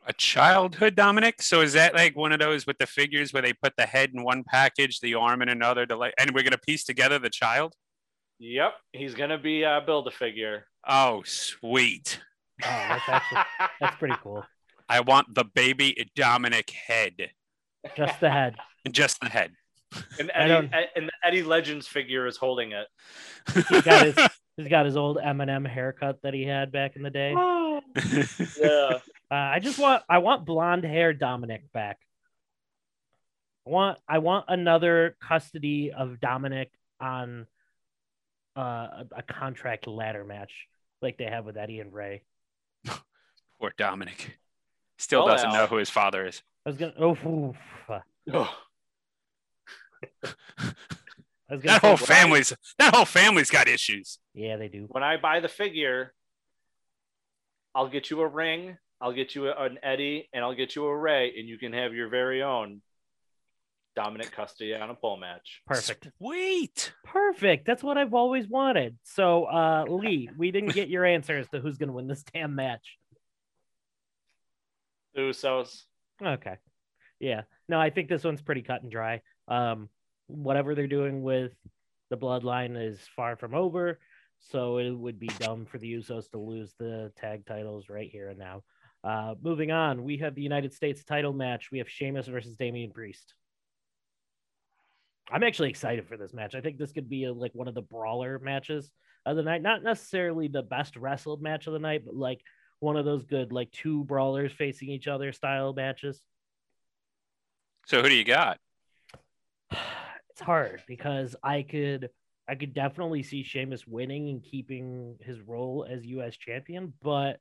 A 0.07 0.13
childhood 0.13 0.95
Dominic. 0.95 1.41
So 1.41 1.61
is 1.61 1.73
that 1.73 1.93
like 1.93 2.15
one 2.15 2.31
of 2.31 2.39
those 2.39 2.65
with 2.65 2.77
the 2.77 2.87
figures 2.87 3.31
where 3.31 3.41
they 3.41 3.53
put 3.53 3.73
the 3.77 3.85
head 3.85 4.11
in 4.13 4.23
one 4.23 4.43
package, 4.43 4.99
the 4.99 5.15
arm 5.15 5.41
in 5.41 5.49
another, 5.49 5.85
the 5.85 5.95
leg, 5.95 6.13
and 6.19 6.31
we're 6.31 6.43
gonna 6.43 6.57
piece 6.57 6.83
together 6.83 7.19
the 7.19 7.29
child? 7.29 7.73
Yep, 8.39 8.73
he's 8.93 9.13
gonna 9.13 9.37
be 9.37 9.65
uh, 9.65 9.81
build 9.81 10.07
a 10.07 10.11
figure. 10.11 10.65
Oh, 10.87 11.23
sweet. 11.25 12.19
Oh, 12.63 12.67
that's 12.67 13.09
actually 13.09 13.41
that's 13.79 13.95
pretty 13.97 14.15
cool. 14.23 14.45
I 14.89 15.01
want 15.01 15.35
the 15.35 15.43
baby 15.43 16.09
Dominic 16.15 16.71
head, 16.71 17.29
Just 17.95 18.19
the 18.19 18.31
head. 18.31 18.55
just 18.91 19.19
the 19.19 19.29
head. 19.29 19.51
and 20.19 20.31
Eddie, 20.33 20.69
and 20.95 21.07
the 21.07 21.11
Eddie 21.23 21.43
Legends 21.43 21.87
figure 21.87 22.25
is 22.25 22.37
holding 22.37 22.71
it. 22.71 22.87
He 23.69 23.81
got 23.81 24.05
his 24.05 24.15
he's 24.57 24.67
got 24.67 24.85
his 24.85 24.97
old 24.97 25.17
Eminem 25.17 25.67
haircut 25.67 26.19
that 26.23 26.33
he 26.33 26.43
had 26.43 26.71
back 26.71 26.95
in 26.95 27.03
the 27.03 27.09
day. 27.09 27.33
Uh, 28.61 28.61
yeah. 28.61 28.99
I 29.31 29.59
just 29.59 29.77
want 29.79 30.03
I 30.09 30.17
want 30.19 30.45
blonde 30.45 30.83
hair 30.83 31.13
Dominic 31.13 31.71
back. 31.73 31.99
I 33.67 33.69
want 33.69 33.99
I 34.07 34.17
want 34.19 34.45
another 34.47 35.15
custody 35.21 35.91
of 35.91 36.19
Dominic 36.19 36.71
on 36.99 37.45
uh, 38.57 38.61
a, 38.61 39.05
a 39.17 39.23
contract 39.23 39.87
ladder 39.87 40.23
match 40.23 40.67
like 41.01 41.17
they 41.17 41.25
have 41.25 41.45
with 41.45 41.57
Eddie 41.57 41.79
and 41.79 41.93
Rey. 41.93 42.23
Poor 43.59 43.73
Dominic. 43.77 44.37
Still 44.97 45.23
Well, 45.23 45.33
doesn't 45.33 45.49
Al. 45.49 45.53
know 45.53 45.67
who 45.67 45.77
his 45.77 45.89
father 45.89 46.25
is. 46.25 46.41
I 46.65 46.69
was 46.69 46.77
gonna 46.77 46.93
oh 46.99 47.11
oof. 47.27 47.57
I 47.89 48.01
Oh, 48.33 48.53
was 51.51 51.61
gonna 51.63 51.79
That 51.79 51.81
whole 51.81 51.97
say, 51.97 52.05
family's 52.05 52.53
that 52.77 52.93
whole 52.95 53.05
family's 53.05 53.49
got 53.49 53.67
issues. 53.67 54.19
yeah 54.33 54.57
they 54.57 54.67
do. 54.67 54.85
when 54.89 55.03
I 55.03 55.17
buy 55.17 55.39
the 55.39 55.47
figure, 55.47 56.13
I'll 57.79 57.87
get 57.87 58.09
you 58.09 58.19
a 58.19 58.27
ring, 58.27 58.77
I'll 58.99 59.13
get 59.13 59.35
you 59.35 59.47
a- 59.47 59.55
an 59.55 59.79
Eddie, 59.81 60.27
and 60.33 60.43
I'll 60.43 60.53
get 60.53 60.75
you 60.75 60.85
a 60.85 60.97
Rey, 60.97 61.33
and 61.39 61.47
you 61.47 61.57
can 61.57 61.71
have 61.71 61.93
your 61.93 62.09
very 62.09 62.43
own 62.43 62.81
Dominic 63.95 64.33
custody 64.33 64.75
on 64.75 64.89
a 64.89 64.95
pole 64.95 65.15
match. 65.15 65.61
Perfect. 65.65 66.09
Sweet. 66.17 66.93
Perfect. 67.05 67.65
That's 67.65 67.81
what 67.81 67.97
I've 67.97 68.13
always 68.13 68.49
wanted. 68.49 68.97
So 69.03 69.45
uh 69.45 69.85
Lee, 69.87 70.29
we 70.37 70.51
didn't 70.51 70.73
get 70.73 70.89
your 70.89 71.05
answer 71.05 71.37
as 71.37 71.47
to 71.51 71.61
who's 71.61 71.77
gonna 71.77 71.93
win 71.93 72.07
this 72.07 72.21
damn 72.23 72.53
match. 72.53 72.97
Usos. 75.17 75.83
Okay. 76.21 76.57
Yeah. 77.19 77.43
No, 77.69 77.79
I 77.79 77.91
think 77.91 78.09
this 78.09 78.25
one's 78.25 78.41
pretty 78.41 78.61
cut 78.61 78.81
and 78.83 78.91
dry. 78.91 79.21
Um, 79.47 79.89
whatever 80.27 80.75
they're 80.75 80.87
doing 80.87 81.23
with 81.23 81.53
the 82.09 82.17
bloodline 82.17 82.77
is 82.77 82.99
far 83.15 83.37
from 83.37 83.55
over. 83.55 83.99
So 84.39 84.77
it 84.77 84.91
would 84.91 85.19
be 85.19 85.27
dumb 85.27 85.65
for 85.65 85.77
the 85.77 85.93
Usos 85.93 86.29
to 86.31 86.39
lose 86.39 86.73
the 86.79 87.11
tag 87.17 87.45
titles 87.45 87.89
right 87.89 88.09
here 88.09 88.29
and 88.29 88.39
now. 88.39 88.63
Uh, 89.03 89.35
moving 89.41 89.71
on, 89.71 90.03
we 90.03 90.17
have 90.17 90.35
the 90.35 90.41
United 90.41 90.73
States 90.73 91.03
title 91.03 91.33
match. 91.33 91.69
We 91.71 91.77
have 91.77 91.89
Sheamus 91.89 92.27
versus 92.27 92.55
Damian 92.55 92.91
Priest. 92.91 93.33
I'm 95.31 95.43
actually 95.43 95.69
excited 95.69 96.07
for 96.07 96.17
this 96.17 96.33
match. 96.33 96.55
I 96.55 96.61
think 96.61 96.77
this 96.77 96.91
could 96.91 97.09
be 97.09 97.25
a, 97.25 97.33
like 97.33 97.53
one 97.53 97.67
of 97.67 97.75
the 97.75 97.81
brawler 97.81 98.39
matches 98.39 98.89
of 99.25 99.35
the 99.35 99.43
night. 99.43 99.61
Not 99.61 99.83
necessarily 99.83 100.47
the 100.47 100.63
best 100.63 100.95
wrestled 100.95 101.41
match 101.41 101.67
of 101.67 101.73
the 101.73 101.79
night, 101.79 102.03
but 102.05 102.15
like 102.15 102.41
one 102.79 102.97
of 102.97 103.05
those 103.05 103.23
good 103.23 103.51
like 103.51 103.71
two 103.71 104.03
brawlers 104.05 104.51
facing 104.51 104.89
each 104.89 105.07
other 105.07 105.31
style 105.31 105.73
matches. 105.73 106.21
So 107.85 108.01
who 108.01 108.09
do 108.09 108.15
you 108.15 108.23
got? 108.23 108.57
it's 110.29 110.41
hard 110.41 110.81
because 110.87 111.35
I 111.43 111.61
could 111.61 112.09
I 112.49 112.55
could 112.55 112.73
definitely 112.73 113.21
see 113.21 113.43
Sheamus 113.43 113.85
winning 113.85 114.29
and 114.29 114.43
keeping 114.43 115.17
his 115.21 115.39
role 115.39 115.85
as 115.87 116.03
US 116.05 116.35
champion, 116.35 116.93
but 116.99 117.39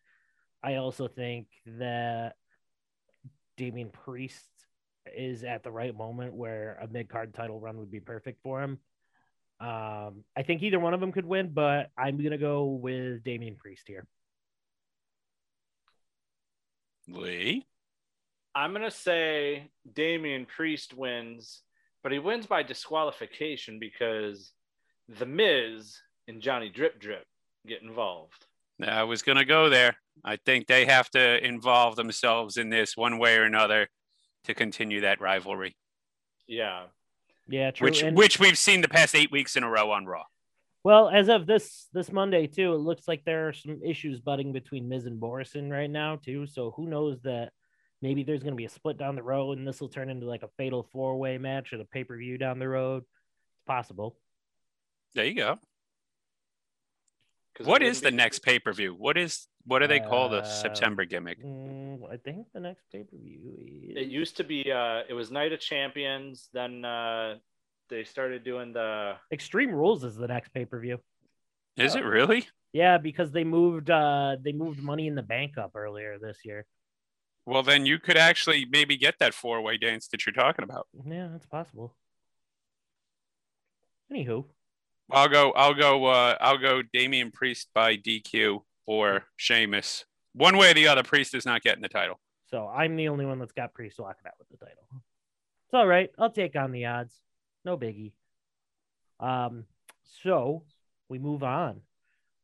I 0.62 0.74
also 0.74 1.08
think 1.08 1.46
that 1.64 2.34
Damian 3.56 3.88
Priest 3.88 4.50
is 5.16 5.44
at 5.44 5.62
the 5.62 5.70
right 5.70 5.96
moment 5.96 6.34
where 6.34 6.78
a 6.82 6.86
mid 6.86 7.08
card 7.08 7.32
title 7.32 7.58
run 7.58 7.78
would 7.78 7.90
be 7.90 8.00
perfect 8.00 8.42
for 8.42 8.62
him. 8.62 8.78
Um, 9.60 10.24
I 10.36 10.42
think 10.44 10.62
either 10.62 10.78
one 10.78 10.92
of 10.92 11.00
them 11.00 11.10
could 11.10 11.24
win, 11.24 11.52
but 11.54 11.90
I'm 11.96 12.22
gonna 12.22 12.36
go 12.36 12.66
with 12.66 13.24
Damian 13.24 13.56
Priest 13.56 13.84
here. 13.86 14.06
Lee. 17.08 17.66
I'm 18.54 18.74
gonna 18.74 18.90
say 18.90 19.70
Damian 19.90 20.44
Priest 20.44 20.92
wins, 20.92 21.62
but 22.02 22.12
he 22.12 22.18
wins 22.18 22.44
by 22.44 22.62
disqualification 22.62 23.78
because 23.78 24.52
the 25.08 25.26
Miz 25.26 25.98
and 26.26 26.40
Johnny 26.42 26.68
Drip 26.68 27.00
Drip 27.00 27.24
get 27.66 27.82
involved. 27.82 28.46
I 28.82 29.02
was 29.04 29.22
going 29.22 29.38
to 29.38 29.44
go 29.44 29.68
there. 29.68 29.96
I 30.24 30.36
think 30.36 30.66
they 30.66 30.84
have 30.86 31.10
to 31.10 31.44
involve 31.44 31.96
themselves 31.96 32.56
in 32.56 32.68
this 32.70 32.96
one 32.96 33.18
way 33.18 33.36
or 33.36 33.44
another 33.44 33.88
to 34.44 34.54
continue 34.54 35.00
that 35.02 35.20
rivalry, 35.20 35.76
Yeah. 36.46 36.84
Yeah, 37.50 37.70
true. 37.70 37.86
which 37.86 38.02
and- 38.02 38.16
which 38.16 38.38
we've 38.38 38.58
seen 38.58 38.82
the 38.82 38.88
past 38.88 39.14
eight 39.14 39.30
weeks 39.32 39.56
in 39.56 39.62
a 39.62 39.68
row 39.70 39.90
on 39.90 40.04
Raw. 40.06 40.24
Well, 40.84 41.08
as 41.08 41.28
of 41.28 41.46
this 41.46 41.88
this 41.92 42.12
Monday 42.12 42.46
too, 42.46 42.74
it 42.74 42.78
looks 42.78 43.08
like 43.08 43.24
there 43.24 43.48
are 43.48 43.52
some 43.52 43.80
issues 43.82 44.20
budding 44.20 44.52
between 44.52 44.88
Miz 44.88 45.06
and 45.06 45.18
Morrison 45.18 45.70
right 45.70 45.90
now 45.90 46.16
too. 46.16 46.46
So 46.46 46.72
who 46.72 46.86
knows 46.86 47.20
that 47.22 47.52
maybe 48.02 48.22
there's 48.22 48.42
going 48.42 48.52
to 48.52 48.56
be 48.56 48.64
a 48.66 48.70
split 48.70 48.96
down 48.98 49.16
the 49.16 49.22
road, 49.22 49.58
and 49.58 49.66
this 49.66 49.80
will 49.80 49.88
turn 49.88 50.08
into 50.10 50.26
like 50.26 50.42
a 50.42 50.48
fatal 50.56 50.82
four 50.92 51.16
way 51.18 51.36
match 51.38 51.72
at 51.72 51.80
a 51.80 51.84
pay 51.86 52.04
per 52.04 52.16
view 52.18 52.36
down 52.38 52.58
the 52.58 52.68
road. 52.68 53.02
It's 53.02 53.64
possible. 53.66 54.16
There 55.14 55.24
you 55.24 55.34
go. 55.34 55.58
What 57.64 57.82
is 57.82 57.88
it 57.88 57.90
is 57.90 58.00
the 58.02 58.10
next 58.12 58.40
pay 58.40 58.58
per 58.58 58.72
view? 58.72 58.94
What 58.94 59.18
is 59.18 59.48
what 59.64 59.80
do 59.80 59.86
they 59.88 60.00
call 60.00 60.28
the 60.28 60.42
Uh, 60.42 60.44
September 60.44 61.04
gimmick? 61.04 61.42
Mm, 61.44 62.10
I 62.10 62.16
think 62.16 62.46
the 62.52 62.60
next 62.60 62.84
pay 62.92 63.02
per 63.02 63.16
view 63.16 63.40
is 63.90 63.96
It 63.96 64.08
used 64.08 64.36
to 64.36 64.44
be. 64.44 64.70
Uh, 64.70 65.02
it 65.08 65.14
was 65.14 65.30
Night 65.30 65.52
of 65.52 65.60
Champions. 65.60 66.48
Then 66.52 66.84
uh, 66.84 67.36
they 67.88 68.04
started 68.04 68.44
doing 68.44 68.72
the. 68.72 69.16
Extreme 69.32 69.72
Rules 69.72 70.04
is 70.04 70.16
the 70.16 70.28
next 70.28 70.50
pay 70.50 70.64
per 70.64 70.78
view. 70.78 71.00
Is 71.76 71.94
it 71.94 72.04
really? 72.04 72.46
Yeah, 72.72 72.98
because 72.98 73.32
they 73.32 73.44
moved 73.44 73.90
uh 73.90 74.36
they 74.40 74.52
moved 74.52 74.80
Money 74.82 75.06
in 75.06 75.14
the 75.14 75.22
Bank 75.22 75.58
up 75.58 75.72
earlier 75.74 76.18
this 76.18 76.38
year. 76.44 76.66
Well, 77.46 77.62
then 77.62 77.86
you 77.86 77.98
could 77.98 78.18
actually 78.18 78.66
maybe 78.66 78.96
get 78.96 79.18
that 79.20 79.32
four 79.32 79.62
way 79.62 79.78
dance 79.78 80.08
that 80.08 80.26
you're 80.26 80.34
talking 80.34 80.64
about. 80.64 80.86
Yeah, 81.06 81.28
that's 81.32 81.46
possible. 81.46 81.96
Anywho, 84.12 84.44
I'll 85.10 85.28
go. 85.28 85.52
I'll 85.52 85.74
go. 85.74 86.06
Uh, 86.06 86.36
I'll 86.40 86.58
go. 86.58 86.82
Damian 86.82 87.30
Priest 87.30 87.68
by 87.74 87.96
DQ 87.96 88.60
or 88.86 89.24
Sheamus. 89.36 90.04
One 90.34 90.56
way 90.56 90.70
or 90.70 90.74
the 90.74 90.88
other, 90.88 91.02
Priest 91.02 91.34
is 91.34 91.46
not 91.46 91.62
getting 91.62 91.82
the 91.82 91.88
title. 91.88 92.20
So 92.50 92.68
I'm 92.68 92.96
the 92.96 93.08
only 93.08 93.26
one 93.26 93.38
that's 93.38 93.52
got 93.52 93.74
Priest 93.74 93.98
walking 93.98 94.26
out 94.26 94.34
with 94.38 94.48
the 94.48 94.64
title. 94.64 94.82
It's 95.66 95.74
all 95.74 95.86
right. 95.86 96.10
I'll 96.18 96.30
take 96.30 96.56
on 96.56 96.72
the 96.72 96.86
odds. 96.86 97.14
No 97.64 97.76
biggie. 97.76 98.12
Um, 99.20 99.64
so 100.22 100.62
we 101.08 101.18
move 101.18 101.42
on. 101.42 101.80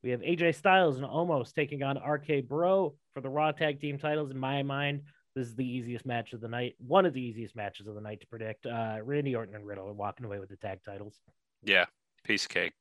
We 0.02 0.11
have 0.11 0.21
AJ 0.21 0.56
Styles 0.56 0.99
and 0.99 1.06
Omos 1.06 1.54
taking 1.54 1.83
on 1.83 1.97
RK 1.97 2.47
Bro 2.47 2.94
for 3.14 3.21
the 3.23 3.30
Raw 3.30 3.52
Tag 3.52 3.80
Team 3.80 3.99
titles. 3.99 4.30
In 4.30 4.38
my 4.38 4.62
mind, 4.62 5.02
this 5.35 5.47
is 5.47 5.56
the 5.56 5.66
easiest 5.66 6.04
match 6.04 6.35
of 6.35 6.42
the 6.42 6.49
night. 6.49 6.75
One 6.78 7.06
of 7.06 7.14
the 7.14 7.23
easiest 7.23 7.56
matches 7.56 7.87
of 7.87 7.94
the 7.94 8.00
night 8.02 8.21
to 8.21 8.26
predict. 8.26 8.66
Uh, 8.66 8.99
Randy 9.02 9.35
Orton 9.35 9.54
and 9.54 9.66
Riddle 9.66 9.88
are 9.88 9.94
walking 9.94 10.26
away 10.26 10.38
with 10.38 10.50
the 10.50 10.56
tag 10.56 10.80
titles. 10.85 11.21
Yeah, 11.62 11.87
piece 12.24 12.44
of 12.44 12.50
cake. 12.50 12.72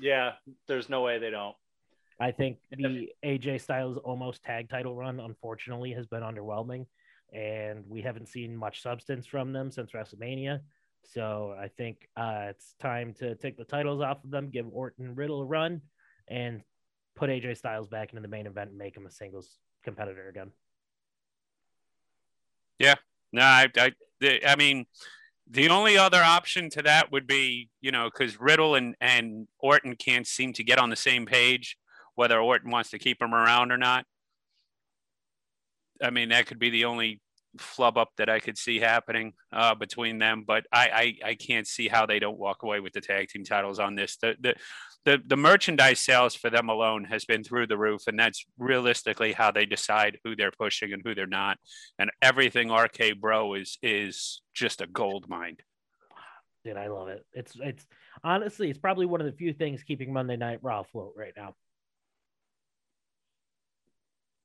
Yeah, 0.00 0.32
there's 0.66 0.88
no 0.88 1.02
way 1.02 1.18
they 1.18 1.30
don't. 1.30 1.56
I 2.18 2.32
think 2.32 2.58
the 2.70 3.08
AJ 3.24 3.62
Styles 3.62 3.98
Omos 3.98 4.38
tag 4.42 4.68
title 4.68 4.94
run, 4.94 5.20
unfortunately, 5.20 5.92
has 5.92 6.06
been 6.06 6.22
underwhelming, 6.22 6.86
and 7.32 7.84
we 7.88 8.02
haven't 8.02 8.28
seen 8.28 8.54
much 8.54 8.82
substance 8.82 9.26
from 9.26 9.52
them 9.52 9.70
since 9.70 9.92
WrestleMania. 9.92 10.60
So 11.02 11.56
I 11.58 11.68
think 11.68 12.08
uh, 12.16 12.48
it's 12.50 12.74
time 12.78 13.14
to 13.20 13.34
take 13.36 13.56
the 13.56 13.64
titles 13.64 14.02
off 14.02 14.22
of 14.22 14.30
them, 14.30 14.50
give 14.50 14.66
Orton 14.70 15.14
Riddle 15.14 15.40
a 15.40 15.46
run, 15.46 15.80
and 16.28 16.62
put 17.16 17.30
AJ 17.30 17.56
Styles 17.56 17.88
back 17.88 18.10
into 18.10 18.20
the 18.20 18.28
main 18.28 18.46
event 18.46 18.70
and 18.70 18.78
make 18.78 18.96
him 18.96 19.06
a 19.06 19.10
singles 19.10 19.58
competitor 19.82 20.28
again. 20.28 20.50
Yeah, 22.78 22.96
no, 23.32 23.42
I, 23.42 23.68
I, 23.76 23.92
I 24.46 24.56
mean, 24.56 24.86
the 25.50 25.68
only 25.68 25.98
other 25.98 26.22
option 26.22 26.70
to 26.70 26.82
that 26.82 27.10
would 27.10 27.26
be, 27.26 27.68
you 27.80 27.90
know, 27.90 28.08
because 28.08 28.38
Riddle 28.40 28.76
and, 28.76 28.94
and 29.00 29.48
Orton 29.58 29.96
can't 29.96 30.26
seem 30.26 30.52
to 30.54 30.64
get 30.64 30.78
on 30.78 30.90
the 30.90 30.96
same 30.96 31.26
page, 31.26 31.76
whether 32.14 32.40
Orton 32.40 32.70
wants 32.70 32.90
to 32.90 32.98
keep 32.98 33.20
him 33.20 33.34
around 33.34 33.72
or 33.72 33.76
not. 33.76 34.06
I 36.02 36.10
mean, 36.10 36.28
that 36.28 36.46
could 36.46 36.60
be 36.60 36.70
the 36.70 36.84
only 36.84 37.20
flub 37.58 37.98
up 37.98 38.10
that 38.16 38.28
I 38.28 38.40
could 38.40 38.58
see 38.58 38.78
happening 38.78 39.32
uh, 39.52 39.74
between 39.74 40.18
them. 40.18 40.44
But 40.46 40.66
I, 40.72 41.16
I, 41.24 41.30
I 41.30 41.34
can't 41.34 41.66
see 41.66 41.88
how 41.88 42.06
they 42.06 42.18
don't 42.18 42.38
walk 42.38 42.62
away 42.62 42.80
with 42.80 42.92
the 42.92 43.00
tag 43.00 43.28
team 43.28 43.44
titles 43.44 43.78
on 43.78 43.94
this. 43.94 44.16
The, 44.16 44.36
the, 44.40 44.54
the, 45.04 45.18
the 45.26 45.36
merchandise 45.36 46.00
sales 46.00 46.34
for 46.34 46.50
them 46.50 46.68
alone 46.68 47.04
has 47.04 47.24
been 47.24 47.42
through 47.42 47.68
the 47.68 47.78
roof, 47.78 48.02
and 48.06 48.18
that's 48.18 48.44
realistically 48.58 49.32
how 49.32 49.50
they 49.50 49.64
decide 49.64 50.18
who 50.24 50.36
they're 50.36 50.52
pushing 50.52 50.92
and 50.92 51.02
who 51.04 51.14
they're 51.14 51.26
not 51.26 51.58
and 51.98 52.10
everything 52.22 52.72
RK 52.72 53.20
Bro 53.20 53.54
is 53.54 53.78
is 53.82 54.42
just 54.54 54.80
a 54.80 54.86
gold 54.86 55.28
mine. 55.28 55.56
Dude, 56.64 56.76
I 56.76 56.88
love 56.88 57.08
it. 57.08 57.24
It's 57.32 57.54
it's 57.60 57.86
honestly, 58.22 58.68
it's 58.70 58.78
probably 58.78 59.06
one 59.06 59.20
of 59.20 59.26
the 59.26 59.32
few 59.32 59.52
things 59.52 59.82
keeping 59.82 60.12
Monday 60.12 60.36
Night 60.36 60.58
Raw 60.62 60.80
afloat 60.80 61.14
right 61.16 61.32
now. 61.36 61.54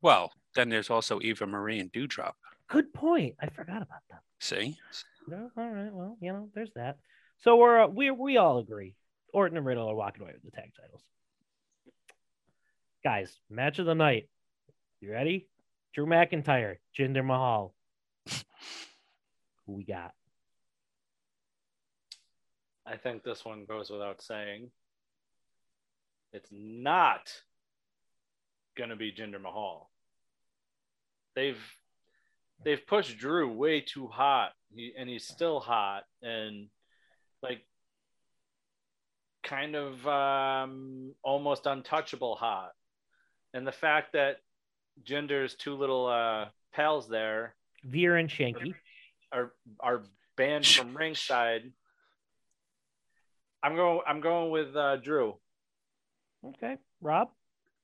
Well, 0.05 0.31
then 0.53 0.69
there's 0.69 0.91
also 0.91 1.19
Eva 1.19 1.47
Marie 1.47 1.79
and 1.79 1.91
Doudrop. 1.91 2.33
Good 2.69 2.93
point. 2.93 3.33
I 3.41 3.49
forgot 3.49 3.77
about 3.77 4.03
that. 4.11 4.19
See, 4.39 4.77
No, 5.27 5.49
all 5.57 5.71
right. 5.71 5.91
Well, 5.91 6.15
you 6.21 6.31
know, 6.31 6.47
there's 6.53 6.69
that. 6.75 6.99
So 7.39 7.55
we're 7.55 7.85
uh, 7.85 7.87
we 7.87 8.11
we 8.11 8.37
all 8.37 8.59
agree. 8.59 8.93
Orton 9.33 9.57
and 9.57 9.65
Riddle 9.65 9.89
are 9.89 9.95
walking 9.95 10.21
away 10.21 10.33
with 10.33 10.43
the 10.43 10.51
tag 10.51 10.73
titles. 10.79 11.01
Guys, 13.03 13.39
match 13.49 13.79
of 13.79 13.87
the 13.87 13.95
night. 13.95 14.29
You 15.01 15.11
ready? 15.11 15.47
Drew 15.95 16.05
McIntyre, 16.05 16.75
Jinder 16.95 17.25
Mahal. 17.25 17.73
Who 19.65 19.73
we 19.73 19.85
got? 19.85 20.13
I 22.85 22.97
think 22.97 23.23
this 23.23 23.43
one 23.43 23.65
goes 23.67 23.89
without 23.89 24.21
saying. 24.21 24.69
It's 26.31 26.49
not 26.51 27.31
gonna 28.77 28.95
be 28.95 29.11
Jinder 29.11 29.41
Mahal. 29.41 29.89
They've 31.35 31.61
they've 32.63 32.85
pushed 32.85 33.17
Drew 33.17 33.51
way 33.51 33.81
too 33.81 34.07
hot, 34.07 34.51
he, 34.73 34.93
and 34.97 35.09
he's 35.09 35.27
still 35.27 35.59
hot, 35.59 36.03
and 36.21 36.67
like 37.43 37.61
kind 39.43 39.75
of 39.75 40.07
um, 40.07 41.13
almost 41.23 41.65
untouchable 41.65 42.35
hot. 42.35 42.71
And 43.53 43.65
the 43.65 43.71
fact 43.71 44.13
that 44.13 44.37
Jinder's 45.03 45.55
two 45.55 45.75
little 45.75 46.07
uh, 46.07 46.45
pals 46.73 47.07
there 47.07 47.55
Veer 47.83 48.15
and 48.15 48.29
Shanky. 48.29 48.73
are 49.31 49.53
are 49.79 50.03
banned 50.35 50.65
from 50.65 50.95
ringside. 50.97 51.71
I'm 53.61 53.75
going. 53.75 54.01
I'm 54.07 54.21
going 54.21 54.51
with 54.51 54.75
uh, 54.75 54.97
Drew. 54.97 55.35
Okay, 56.45 56.77
Rob. 57.01 57.29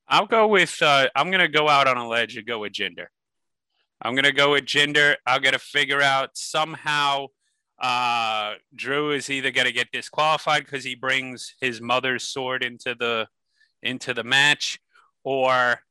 I'll 0.08 0.28
go 0.28 0.48
with. 0.48 0.82
Uh, 0.82 1.08
I'm 1.16 1.32
gonna 1.32 1.48
go 1.48 1.70
out 1.70 1.88
on 1.88 1.98
a 1.98 2.08
ledge 2.08 2.38
and 2.38 2.46
go 2.46 2.60
with 2.60 2.74
Jinder. 2.74 3.08
I'm 4.02 4.16
gonna 4.16 4.32
go 4.32 4.52
with 4.52 4.66
Jinder. 4.66 5.16
I'm 5.26 5.42
gonna 5.42 5.60
figure 5.60 6.02
out 6.02 6.32
somehow. 6.34 7.28
Uh, 7.80 8.56
Drew 8.76 9.12
is 9.12 9.30
either 9.30 9.52
gonna 9.52 9.72
get 9.72 9.92
disqualified 9.92 10.66
because 10.66 10.84
he 10.84 10.96
brings 10.96 11.56
his 11.62 11.82
mother's 11.82 12.28
sword 12.28 12.64
into 12.64 12.96
the 12.96 13.28
into 13.84 14.14
the 14.14 14.24
match, 14.24 14.80
or 15.24 15.82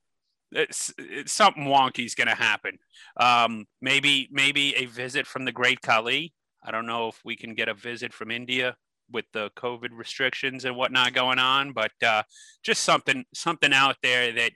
it's, 0.53 0.93
it's 0.99 1.33
something 1.33 1.65
wonky's 1.65 2.15
gonna 2.15 2.35
happen. 2.35 2.79
Um, 3.17 3.67
maybe 3.81 4.29
maybe 4.33 4.75
a 4.77 4.87
visit 4.87 5.27
from 5.27 5.45
the 5.45 5.53
great 5.53 5.81
Khali. 5.83 6.35
I 6.65 6.71
don't 6.73 6.87
know 6.87 7.09
if 7.09 7.21
we 7.25 7.37
can 7.37 7.55
get 7.55 7.69
a 7.69 7.75
visit 7.75 8.13
from 8.13 8.31
India 8.31 8.77
with 9.13 9.25
the 9.33 9.51
COVID 9.57 9.91
restrictions 9.93 10.65
and 10.65 10.77
whatnot 10.77 11.13
going 11.13 11.39
on, 11.39 11.73
but 11.73 11.93
uh, 12.05 12.23
just 12.63 12.83
something 12.83 13.25
something 13.35 13.73
out 13.73 13.97
there 14.03 14.33
that 14.33 14.53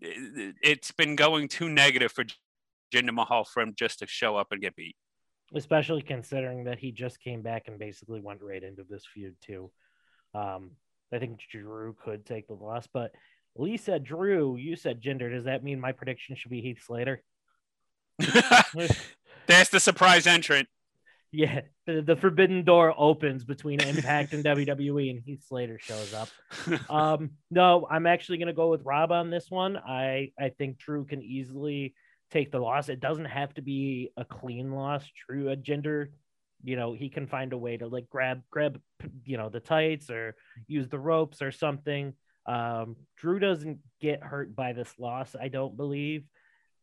it's 0.00 0.92
been 0.92 1.16
going 1.16 1.48
too 1.48 1.68
negative 1.68 2.12
for 2.12 2.24
Jinder 2.96 3.14
Mahal 3.14 3.44
for 3.44 3.62
him 3.62 3.74
just 3.76 3.98
to 4.00 4.06
show 4.06 4.36
up 4.36 4.48
and 4.52 4.60
get 4.60 4.74
beat. 4.76 4.96
especially 5.54 6.02
considering 6.02 6.64
that 6.64 6.78
he 6.78 6.90
just 6.92 7.20
came 7.20 7.42
back 7.42 7.68
and 7.68 7.78
basically 7.78 8.20
went 8.20 8.42
right 8.42 8.62
into 8.62 8.82
this 8.88 9.04
feud 9.12 9.36
too. 9.40 9.70
Um, 10.34 10.72
I 11.12 11.18
think 11.18 11.38
Drew 11.50 11.94
could 12.04 12.26
take 12.26 12.48
the 12.48 12.54
loss, 12.54 12.88
but 12.92 13.12
Lee 13.54 13.76
said 13.76 14.02
Drew. 14.04 14.56
You 14.56 14.76
said 14.76 15.00
Jinder. 15.00 15.30
Does 15.30 15.44
that 15.44 15.62
mean 15.62 15.78
my 15.80 15.92
prediction 15.92 16.36
should 16.36 16.50
be 16.50 16.60
Heath 16.60 16.82
Slater? 16.84 17.22
That's 19.46 19.70
the 19.70 19.80
surprise 19.80 20.26
entrant. 20.26 20.68
Yeah, 21.32 21.62
the, 21.86 22.02
the 22.02 22.16
forbidden 22.16 22.64
door 22.64 22.94
opens 22.96 23.44
between 23.44 23.80
Impact 23.80 24.32
and 24.32 24.44
WWE, 24.44 25.10
and 25.10 25.20
Heath 25.24 25.44
Slater 25.46 25.78
shows 25.80 26.14
up. 26.14 26.28
Um, 26.90 27.30
no, 27.50 27.86
I'm 27.90 28.06
actually 28.06 28.38
gonna 28.38 28.52
go 28.52 28.70
with 28.70 28.82
Rob 28.84 29.12
on 29.12 29.30
this 29.30 29.50
one. 29.50 29.76
I 29.76 30.32
I 30.38 30.48
think 30.50 30.78
Drew 30.78 31.04
can 31.04 31.22
easily 31.22 31.94
take 32.30 32.50
the 32.50 32.58
loss. 32.58 32.88
It 32.88 33.00
doesn't 33.00 33.26
have 33.26 33.54
to 33.54 33.62
be 33.62 34.10
a 34.16 34.24
clean 34.24 34.72
loss. 34.72 35.04
Drew 35.26 35.50
a 35.50 35.56
Jinder. 35.56 36.08
you 36.62 36.76
know, 36.76 36.92
he 36.92 37.08
can 37.08 37.26
find 37.26 37.52
a 37.52 37.58
way 37.58 37.76
to 37.76 37.86
like 37.86 38.08
grab 38.10 38.42
grab 38.50 38.80
you 39.24 39.36
know 39.36 39.48
the 39.48 39.60
tights 39.60 40.10
or 40.10 40.34
use 40.66 40.88
the 40.88 40.98
ropes 40.98 41.42
or 41.42 41.52
something. 41.52 42.14
Um, 42.46 42.96
Drew 43.16 43.38
doesn't 43.38 43.78
get 44.00 44.22
hurt 44.22 44.54
by 44.54 44.72
this 44.72 44.92
loss, 44.98 45.34
I 45.40 45.48
don't 45.48 45.76
believe, 45.76 46.24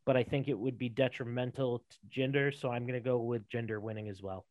but 0.04 0.16
I 0.16 0.22
think 0.22 0.48
it 0.48 0.58
would 0.58 0.78
be 0.78 0.88
detrimental 0.88 1.78
to 1.78 2.20
Jinder. 2.20 2.58
So 2.58 2.70
I'm 2.70 2.86
going 2.86 3.00
to 3.02 3.04
go 3.04 3.18
with 3.18 3.48
Jinder 3.48 3.80
winning 3.80 4.08
as 4.08 4.22
well. 4.22 4.44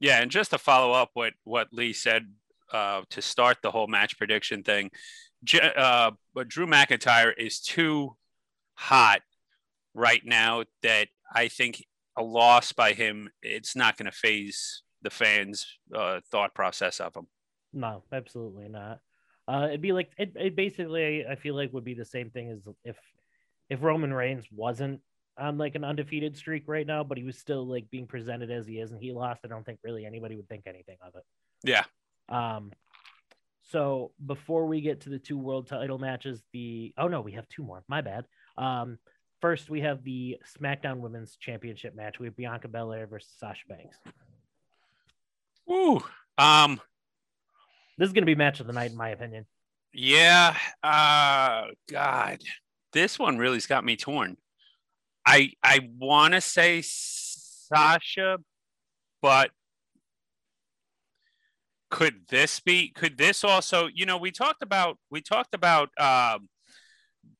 Yeah, 0.00 0.20
and 0.20 0.30
just 0.30 0.50
to 0.50 0.58
follow 0.58 0.92
up 0.92 1.10
what 1.14 1.34
what 1.44 1.68
Lee 1.72 1.92
said 1.92 2.26
uh, 2.72 3.02
to 3.10 3.22
start 3.22 3.58
the 3.62 3.70
whole 3.70 3.86
match 3.86 4.18
prediction 4.18 4.62
thing, 4.62 4.90
uh, 5.76 6.10
but 6.34 6.48
Drew 6.48 6.66
McIntyre 6.66 7.32
is 7.36 7.60
too 7.60 8.16
hot 8.74 9.20
right 9.94 10.22
now 10.24 10.64
that 10.82 11.08
I 11.34 11.48
think 11.48 11.84
a 12.16 12.22
loss 12.22 12.72
by 12.72 12.92
him 12.92 13.30
it's 13.42 13.74
not 13.74 13.96
going 13.96 14.10
to 14.10 14.16
faze 14.16 14.82
the 15.02 15.10
fans' 15.10 15.66
uh, 15.94 16.20
thought 16.30 16.54
process 16.54 17.00
of 17.00 17.16
him. 17.16 17.26
No, 17.72 18.04
absolutely 18.12 18.68
not. 18.68 19.00
Uh, 19.48 19.66
it'd 19.68 19.82
be 19.82 19.92
like 19.92 20.10
it, 20.18 20.32
it 20.36 20.56
basically 20.56 21.26
I 21.26 21.34
feel 21.34 21.54
like 21.54 21.72
would 21.72 21.84
be 21.84 21.94
the 21.94 22.04
same 22.04 22.30
thing 22.30 22.50
as 22.50 22.66
if 22.84 22.96
if 23.68 23.82
Roman 23.82 24.12
Reigns 24.12 24.44
wasn't 24.52 25.00
on 25.38 25.58
like 25.58 25.74
an 25.74 25.84
undefeated 25.84 26.36
streak 26.36 26.64
right 26.66 26.86
now, 26.86 27.02
but 27.02 27.18
he 27.18 27.24
was 27.24 27.38
still 27.38 27.66
like 27.66 27.90
being 27.90 28.06
presented 28.06 28.50
as 28.50 28.66
he 28.66 28.78
is 28.78 28.92
and 28.92 29.00
he 29.00 29.12
lost. 29.12 29.40
I 29.44 29.48
don't 29.48 29.64
think 29.64 29.80
really 29.82 30.04
anybody 30.04 30.36
would 30.36 30.48
think 30.48 30.64
anything 30.66 30.96
of 31.02 31.14
it. 31.16 31.24
Yeah. 31.64 31.84
Um 32.28 32.72
so 33.62 34.12
before 34.24 34.66
we 34.66 34.80
get 34.80 35.00
to 35.02 35.10
the 35.10 35.18
two 35.18 35.38
world 35.38 35.66
title 35.66 35.98
matches, 35.98 36.42
the 36.52 36.92
oh 36.98 37.08
no, 37.08 37.20
we 37.20 37.32
have 37.32 37.48
two 37.48 37.64
more. 37.64 37.82
My 37.88 38.00
bad. 38.00 38.26
Um 38.56 38.98
first 39.40 39.70
we 39.70 39.80
have 39.80 40.04
the 40.04 40.38
SmackDown 40.58 40.98
Women's 40.98 41.36
Championship 41.36 41.94
match. 41.94 42.18
We 42.18 42.26
have 42.26 42.36
Bianca 42.36 42.68
Belair 42.68 43.06
versus 43.06 43.32
Sasha 43.38 43.66
Banks. 43.68 43.96
Ooh. 45.70 46.02
Um 46.38 46.80
this 47.98 48.06
is 48.06 48.12
going 48.12 48.22
to 48.22 48.26
be 48.26 48.34
match 48.34 48.60
of 48.60 48.66
the 48.66 48.72
night, 48.72 48.90
in 48.90 48.96
my 48.96 49.10
opinion. 49.10 49.46
Yeah. 49.92 50.56
Uh, 50.82 51.66
God, 51.90 52.38
this 52.92 53.18
one 53.18 53.38
really's 53.38 53.66
got 53.66 53.84
me 53.84 53.96
torn. 53.96 54.36
I 55.24 55.52
I 55.62 55.88
want 55.98 56.34
to 56.34 56.40
say 56.40 56.82
Sasha, 56.82 58.38
but 59.20 59.50
could 61.90 62.22
this 62.28 62.58
be? 62.58 62.88
Could 62.88 63.18
this 63.18 63.44
also? 63.44 63.88
You 63.92 64.06
know, 64.06 64.16
we 64.16 64.30
talked 64.32 64.62
about 64.62 64.98
we 65.10 65.20
talked 65.20 65.54
about 65.54 65.90
um, 66.00 66.48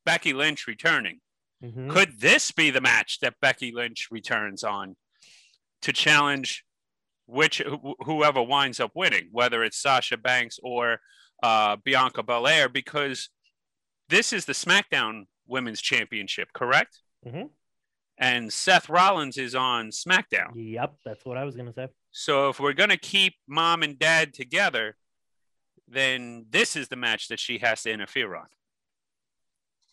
Becky 0.05 0.33
Lynch 0.33 0.67
returning. 0.67 1.21
Mm-hmm. 1.63 1.91
Could 1.91 2.21
this 2.21 2.51
be 2.51 2.71
the 2.71 2.81
match 2.81 3.21
that 3.21 3.35
Becky 3.41 3.73
Lynch 3.73 4.09
returns 4.11 4.65
on 4.65 4.97
to 5.83 5.93
challenge 5.93 6.65
which 7.27 7.63
whoever 8.05 8.43
winds 8.43 8.81
up 8.81 8.91
winning, 8.95 9.29
whether 9.31 9.63
it's 9.63 9.81
Sasha 9.81 10.17
Banks 10.17 10.59
or 10.63 10.99
uh, 11.43 11.77
Bianca 11.83 12.23
Belair, 12.23 12.69
because 12.69 13.31
this 14.09 14.33
is 14.33 14.45
the 14.45 14.53
SmackDown 14.53 15.23
Women's 15.47 15.81
Championship, 15.81 16.49
correct? 16.53 16.99
Mm-hmm. 17.27 17.47
And 18.19 18.53
Seth 18.53 18.89
Rollins 18.89 19.39
is 19.39 19.55
on 19.55 19.91
SmackDown. 19.91 20.51
Yep, 20.55 20.95
that's 21.05 21.25
what 21.25 21.37
I 21.39 21.45
was 21.45 21.55
going 21.57 21.69
to 21.69 21.73
say. 21.73 21.89
So 22.11 22.51
if 22.51 22.61
we're 22.61 22.75
going 22.75 22.91
to 22.91 22.99
keep 22.99 23.35
mom 23.49 23.83
and 23.83 23.99
dad 23.99 24.35
together, 24.35 24.97
then 25.89 26.47
this 26.51 26.77
is 26.77 26.89
the 26.89 26.97
match 26.97 27.29
that 27.29 27.41
she 27.41 27.59
has 27.59 27.83
to 27.83 27.91
interfere 27.91 28.35
on. 28.35 28.47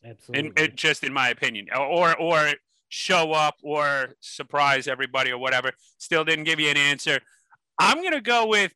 Absolutely. 0.03 0.63
And 0.63 0.75
just 0.77 1.03
in 1.03 1.13
my 1.13 1.29
opinion, 1.29 1.67
or 1.75 2.15
or 2.17 2.53
show 2.89 3.31
up 3.31 3.55
or 3.63 4.15
surprise 4.19 4.87
everybody 4.87 5.31
or 5.31 5.37
whatever. 5.37 5.71
Still 5.97 6.25
didn't 6.25 6.45
give 6.45 6.59
you 6.59 6.69
an 6.69 6.77
answer. 6.77 7.19
I'm 7.77 7.97
going 8.01 8.13
to 8.13 8.21
go 8.21 8.47
with 8.47 8.73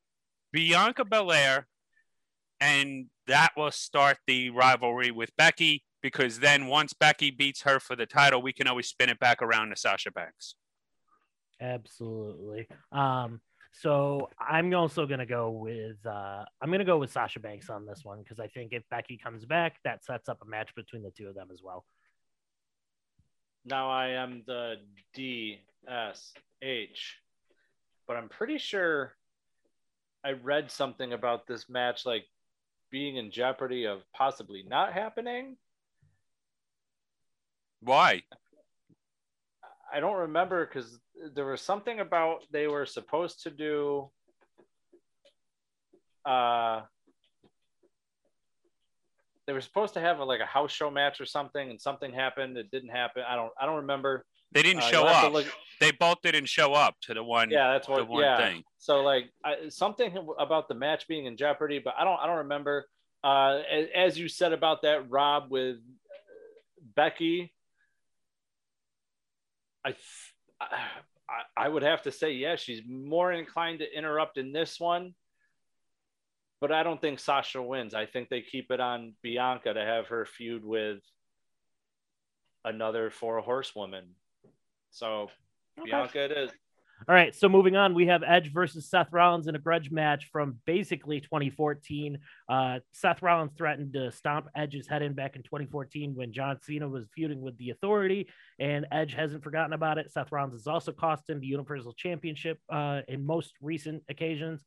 Bianca 0.52 1.04
Belair, 1.04 1.68
and 2.62 3.08
that 3.28 3.52
will 3.58 3.72
start 3.72 4.18
the 4.28 4.52
rivalry 4.52 5.12
with 5.12 5.36
Becky 5.36 5.84
because 6.02 6.40
then 6.40 6.68
once 6.68 6.94
Becky 6.94 7.32
beats 7.32 7.62
her 7.64 7.80
for 7.80 7.96
the 7.96 8.06
title, 8.06 8.42
we 8.42 8.54
can 8.54 8.68
always 8.68 8.88
spin 8.88 9.10
it 9.10 9.20
back 9.20 9.42
around 9.42 9.72
to 9.72 9.76
Sasha 9.76 10.12
Banks. 10.12 10.56
Absolutely. 11.60 12.68
Um, 12.92 13.42
so 13.76 14.30
I'm 14.40 14.74
also 14.76 15.08
gonna 15.08 15.26
go 15.26 15.50
with 15.50 15.98
uh, 16.06 16.46
I'm 16.62 16.72
gonna 16.72 16.86
go 16.86 16.98
with 17.00 17.12
Sasha 17.12 17.40
Banks 17.40 17.70
on 17.70 17.86
this 17.86 18.02
one 18.04 18.20
because 18.20 18.40
I 18.40 18.48
think 18.48 18.72
if 18.72 18.84
Becky 18.90 19.18
comes 19.18 19.46
back, 19.46 19.78
that 19.84 20.06
sets 20.06 20.30
up 20.30 20.40
a 20.44 20.46
match 20.46 20.74
between 20.76 21.02
the 21.02 21.10
two 21.10 21.28
of 21.28 21.34
them 21.34 21.48
as 21.52 21.62
well. 21.64 21.84
Now 23.66 23.90
I 23.90 24.10
am 24.10 24.44
the 24.46 24.76
DSH, 25.18 25.58
but 28.08 28.16
I'm 28.16 28.30
pretty 28.30 28.60
sure 28.60 29.14
I 30.24 30.34
read 30.34 30.70
something 30.70 31.14
about 31.14 31.48
this 31.48 31.68
match 31.68 32.06
like 32.06 32.26
being 32.92 33.18
in 33.18 33.32
jeopardy 33.32 33.86
of 33.86 34.02
possibly 34.14 34.64
not 34.68 34.94
happening. 34.94 35.58
Why? 37.82 38.22
I 39.92 40.00
don't 40.00 40.18
remember 40.18 40.66
because 40.66 41.00
there 41.34 41.46
was 41.46 41.62
something 41.62 42.00
about 42.00 42.44
they 42.52 42.68
were 42.68 42.86
supposed 42.86 43.44
to 43.44 43.50
do 43.50 44.10
uh 46.26 46.82
they 49.46 49.54
were 49.54 49.62
supposed 49.62 49.94
to 49.96 50.00
have 50.00 50.20
a, 50.20 50.24
like 50.24 50.40
a 50.40 50.46
house 50.46 50.72
show 50.72 50.90
match 50.90 51.20
or 51.20 51.26
something, 51.26 51.70
and 51.70 51.80
something 51.80 52.14
happened. 52.14 52.58
It 52.58 52.72
didn't 52.72 52.90
happen. 52.90 53.24
I 53.28 53.36
don't. 53.36 53.52
I 53.60 53.66
don't 53.66 53.78
remember. 53.78 54.26
They 54.54 54.64
didn't 54.64 54.84
uh, 54.84 54.88
show 54.88 55.06
up. 55.06 55.34
Look... 55.34 55.48
They 55.80 55.92
both 55.92 56.22
didn't 56.24 56.46
show 56.46 56.74
up 56.74 56.96
to 57.02 57.14
the 57.14 57.24
one. 57.24 57.50
Yeah, 57.50 57.74
that's 57.74 57.88
what. 57.88 58.08
yeah. 58.22 58.38
Thing. 58.38 58.64
So 58.78 59.02
like 59.02 59.30
I, 59.44 59.70
something 59.70 60.16
about 60.40 60.68
the 60.68 60.76
match 60.76 61.08
being 61.08 61.26
in 61.26 61.36
jeopardy, 61.36 61.80
but 61.80 61.94
I 62.00 62.04
don't. 62.04 62.20
I 62.22 62.28
don't 62.28 62.38
remember. 62.38 62.88
Uh, 63.24 63.62
as, 63.72 63.88
as 63.96 64.20
you 64.20 64.28
said 64.28 64.54
about 64.54 64.84
that, 64.84 65.10
Rob 65.10 65.50
with 65.50 65.78
Becky. 66.96 67.54
I, 69.86 69.96
I 71.30 71.66
I 71.66 71.70
would 71.70 71.84
have 71.84 72.02
to 72.04 72.12
say. 72.12 72.34
Yeah, 72.34 72.56
she's 72.56 72.82
more 72.88 73.32
inclined 73.32 73.80
to 73.80 73.98
interrupt 73.98 74.38
in 74.38 74.52
this 74.52 74.80
one 74.80 75.14
but 76.64 76.72
I 76.72 76.82
don't 76.82 77.02
think 77.02 77.20
Sasha 77.20 77.62
wins. 77.62 77.94
I 77.94 78.06
think 78.06 78.30
they 78.30 78.40
keep 78.40 78.72
it 78.72 78.80
on 78.80 79.16
Bianca 79.22 79.74
to 79.74 79.82
have 79.82 80.08
her 80.08 80.26
feud 80.26 80.64
with 80.64 81.00
another 82.64 83.10
four 83.10 83.42
horsewoman. 83.42 84.06
So 84.90 85.28
okay. 85.78 85.92
Bianca 85.92 86.24
it 86.24 86.32
is. 86.32 86.52
All 87.08 87.16
right, 87.16 87.36
so 87.36 87.50
moving 87.50 87.76
on, 87.76 87.94
we 87.94 88.08
have 88.08 88.24
Edge 88.26 88.54
versus 88.54 88.90
Seth 88.90 89.12
Rollins 89.12 89.48
in 89.48 89.56
a 89.56 89.60
grudge 89.60 89.92
match 89.92 90.30
from 90.32 90.60
basically 90.66 91.20
2014. 91.20 92.18
Uh, 92.48 92.80
Seth 92.94 93.22
Rollins 93.22 93.52
threatened 93.58 93.94
to 93.94 94.12
stomp 94.12 94.48
Edge's 94.56 94.88
head 94.88 95.02
in 95.02 95.14
back 95.14 95.36
in 95.36 95.44
2014 95.44 96.16
when 96.16 96.32
John 96.32 96.60
Cena 96.62 96.88
was 96.88 97.06
feuding 97.14 97.42
with 97.42 97.58
the 97.58 97.72
Authority, 97.72 98.30
and 98.58 98.86
Edge 98.92 99.14
hasn't 99.14 99.44
forgotten 99.44 99.74
about 99.74 99.98
it. 99.98 100.12
Seth 100.12 100.32
Rollins 100.32 100.54
has 100.54 100.68
also 100.68 100.94
cost 100.94 101.30
him 101.30 101.42
the 101.42 101.48
Universal 101.48 101.94
Championship 101.94 102.60
uh, 102.70 103.02
in 103.08 103.26
most 103.26 103.54
recent 103.62 104.04
occasions. 104.08 104.64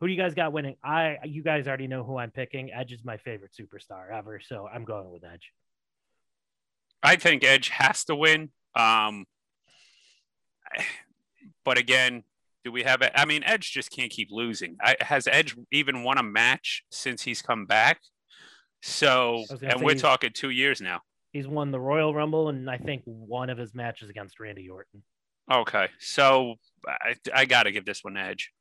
Who 0.00 0.06
do 0.06 0.12
you 0.12 0.18
guys 0.18 0.34
got 0.34 0.52
winning? 0.52 0.76
I 0.84 1.18
you 1.24 1.42
guys 1.42 1.66
already 1.66 1.88
know 1.88 2.04
who 2.04 2.16
I'm 2.18 2.30
picking. 2.30 2.72
Edge 2.72 2.92
is 2.92 3.04
my 3.04 3.16
favorite 3.18 3.52
superstar 3.58 4.10
ever, 4.12 4.40
so 4.40 4.66
I'm 4.72 4.84
going 4.84 5.10
with 5.10 5.24
Edge. 5.24 5.52
I 7.02 7.16
think 7.16 7.44
Edge 7.44 7.68
has 7.68 8.04
to 8.04 8.16
win. 8.16 8.50
Um, 8.74 9.26
but 11.66 11.76
again, 11.76 12.22
do 12.64 12.72
we 12.72 12.84
have 12.84 13.02
it? 13.02 13.12
I 13.14 13.26
mean, 13.26 13.42
Edge 13.44 13.72
just 13.72 13.90
can't 13.90 14.10
keep 14.10 14.28
losing. 14.30 14.76
I, 14.80 14.96
has 15.00 15.28
Edge 15.30 15.54
even 15.70 16.04
won 16.04 16.16
a 16.16 16.22
match 16.22 16.84
since 16.90 17.22
he's 17.22 17.42
come 17.42 17.66
back? 17.66 18.00
So, 18.82 19.44
and 19.62 19.82
we're 19.82 19.96
talking 19.96 20.30
two 20.32 20.50
years 20.50 20.80
now. 20.80 21.00
He's 21.32 21.48
won 21.48 21.70
the 21.70 21.80
Royal 21.80 22.14
Rumble 22.14 22.48
and 22.48 22.70
I 22.70 22.78
think 22.78 23.02
one 23.04 23.50
of 23.50 23.58
his 23.58 23.74
matches 23.74 24.08
against 24.08 24.40
Randy 24.40 24.68
Orton. 24.68 25.02
Okay, 25.52 25.88
so 25.98 26.54
I, 26.88 27.14
I 27.34 27.44
got 27.44 27.64
to 27.64 27.72
give 27.72 27.84
this 27.84 28.02
one 28.02 28.16
Edge. 28.16 28.52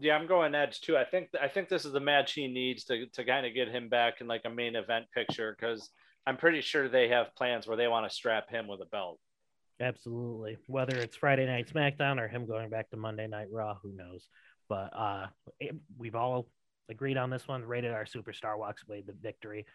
Yeah, 0.00 0.16
I'm 0.16 0.26
going 0.26 0.54
Edge 0.54 0.80
too. 0.80 0.96
I 0.96 1.04
think 1.04 1.28
I 1.40 1.48
think 1.48 1.68
this 1.68 1.84
is 1.84 1.92
the 1.92 2.00
match 2.00 2.32
he 2.32 2.48
needs 2.48 2.84
to 2.84 3.06
to 3.06 3.24
kind 3.24 3.44
of 3.44 3.54
get 3.54 3.68
him 3.68 3.88
back 3.88 4.20
in 4.20 4.26
like 4.26 4.42
a 4.44 4.50
main 4.50 4.76
event 4.76 5.06
picture 5.14 5.54
because 5.56 5.90
I'm 6.26 6.36
pretty 6.36 6.62
sure 6.62 6.88
they 6.88 7.08
have 7.08 7.34
plans 7.36 7.66
where 7.66 7.76
they 7.76 7.86
want 7.86 8.08
to 8.08 8.14
strap 8.14 8.50
him 8.50 8.66
with 8.66 8.80
a 8.80 8.86
belt. 8.86 9.20
Absolutely. 9.80 10.56
Whether 10.66 10.96
it's 10.96 11.16
Friday 11.16 11.46
Night 11.46 11.68
SmackDown 11.72 12.20
or 12.20 12.28
him 12.28 12.46
going 12.46 12.70
back 12.70 12.90
to 12.90 12.96
Monday 12.96 13.26
Night 13.26 13.48
Raw, 13.50 13.76
who 13.82 13.92
knows? 13.92 14.28
But 14.68 14.90
uh, 14.96 15.26
we've 15.98 16.14
all 16.14 16.48
agreed 16.88 17.16
on 17.16 17.30
this 17.30 17.46
one. 17.48 17.64
Rated 17.64 17.92
R 17.92 18.04
superstar 18.04 18.58
walks 18.58 18.82
away 18.88 19.02
the 19.06 19.14
victory. 19.20 19.66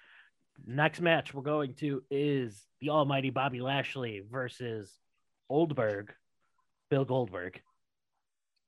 Next 0.65 1.01
match 1.01 1.33
we're 1.33 1.41
going 1.41 1.73
to 1.75 2.03
is 2.09 2.65
the 2.81 2.89
Almighty 2.89 3.29
Bobby 3.29 3.61
Lashley 3.61 4.23
versus 4.29 4.91
Oldberg 5.49 6.13
Bill 6.89 7.05
Goldberg. 7.05 7.61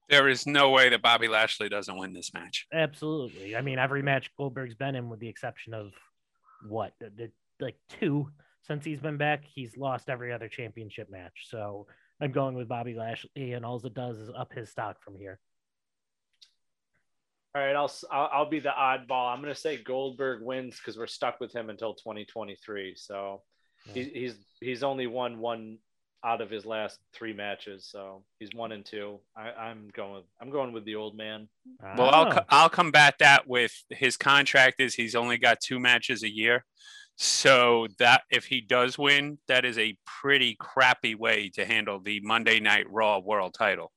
There 0.09 0.27
is 0.27 0.45
no 0.45 0.71
way 0.71 0.89
that 0.89 1.01
Bobby 1.01 1.27
Lashley 1.27 1.69
doesn't 1.69 1.97
win 1.97 2.13
this 2.13 2.33
match. 2.33 2.67
Absolutely. 2.73 3.55
I 3.55 3.61
mean, 3.61 3.79
every 3.79 4.01
match 4.01 4.29
Goldberg's 4.37 4.75
been 4.75 4.95
in, 4.95 5.09
with 5.09 5.19
the 5.19 5.29
exception 5.29 5.73
of 5.73 5.93
what, 6.67 6.93
the, 6.99 7.11
the, 7.15 7.31
like 7.61 7.77
two 7.99 8.29
since 8.63 8.85
he's 8.85 8.99
been 8.99 9.17
back, 9.17 9.43
he's 9.43 9.77
lost 9.77 10.09
every 10.09 10.31
other 10.31 10.47
championship 10.47 11.09
match. 11.09 11.47
So 11.49 11.87
I'm 12.21 12.31
going 12.31 12.55
with 12.55 12.67
Bobby 12.67 12.93
Lashley, 12.93 13.53
and 13.53 13.65
all 13.65 13.81
it 13.83 13.93
does 13.93 14.17
is 14.17 14.29
up 14.37 14.53
his 14.53 14.69
stock 14.69 15.01
from 15.01 15.17
here. 15.17 15.39
All 17.53 17.61
right, 17.61 17.75
I'll 17.75 17.91
I'll, 18.11 18.29
I'll 18.31 18.49
be 18.49 18.59
the 18.59 18.69
oddball. 18.69 19.33
I'm 19.33 19.41
going 19.41 19.53
to 19.53 19.59
say 19.59 19.77
Goldberg 19.77 20.41
wins 20.41 20.77
because 20.77 20.97
we're 20.97 21.07
stuck 21.07 21.39
with 21.39 21.51
him 21.51 21.69
until 21.69 21.93
2023. 21.95 22.93
So 22.95 23.41
yeah. 23.87 23.93
he's 23.93 24.07
he's 24.07 24.35
he's 24.61 24.83
only 24.83 25.07
won 25.07 25.39
one 25.39 25.79
out 26.23 26.39
of 26.39 26.49
his 26.49 26.65
last 26.65 26.99
three 27.13 27.33
matches, 27.33 27.87
so 27.91 28.23
he's 28.39 28.53
one 28.53 28.71
and 28.71 28.85
two. 28.85 29.19
I, 29.35 29.69
am 29.69 29.89
going 29.93 30.23
I'm 30.39 30.51
going 30.51 30.71
with 30.71 30.85
the 30.85 30.95
old 30.95 31.17
man. 31.17 31.49
Well, 31.97 32.09
I'll 32.09 32.33
oh. 32.33 32.41
I'll 32.49 32.69
combat 32.69 33.15
that 33.19 33.47
with 33.47 33.73
his 33.89 34.15
contract 34.15 34.79
is 34.79 34.93
he's 34.93 35.15
only 35.15 35.37
got 35.37 35.59
two 35.59 35.79
matches 35.79 36.23
a 36.23 36.29
year. 36.31 36.63
So 37.23 37.85
that 37.99 38.23
if 38.31 38.45
he 38.45 38.61
does 38.61 38.97
win, 38.97 39.37
that 39.47 39.63
is 39.63 39.77
a 39.77 39.95
pretty 40.07 40.55
crappy 40.59 41.13
way 41.13 41.49
to 41.49 41.63
handle 41.63 41.99
the 41.99 42.19
Monday 42.21 42.59
Night 42.59 42.87
Raw 42.89 43.19
World 43.19 43.53
Title. 43.53 43.91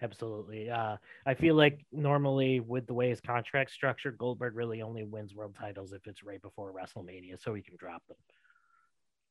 Absolutely. 0.00 0.70
Uh, 0.70 0.98
I 1.26 1.34
feel 1.34 1.56
like 1.56 1.84
normally 1.90 2.60
with 2.60 2.86
the 2.86 2.94
way 2.94 3.08
his 3.10 3.20
contract 3.20 3.72
structured, 3.72 4.16
Goldberg 4.16 4.54
really 4.54 4.80
only 4.80 5.02
wins 5.02 5.34
world 5.34 5.56
titles 5.58 5.92
if 5.92 6.06
it's 6.06 6.22
right 6.22 6.40
before 6.40 6.72
WrestleMania, 6.72 7.42
so 7.42 7.52
he 7.52 7.62
can 7.62 7.74
drop 7.80 8.06
them. 8.06 8.16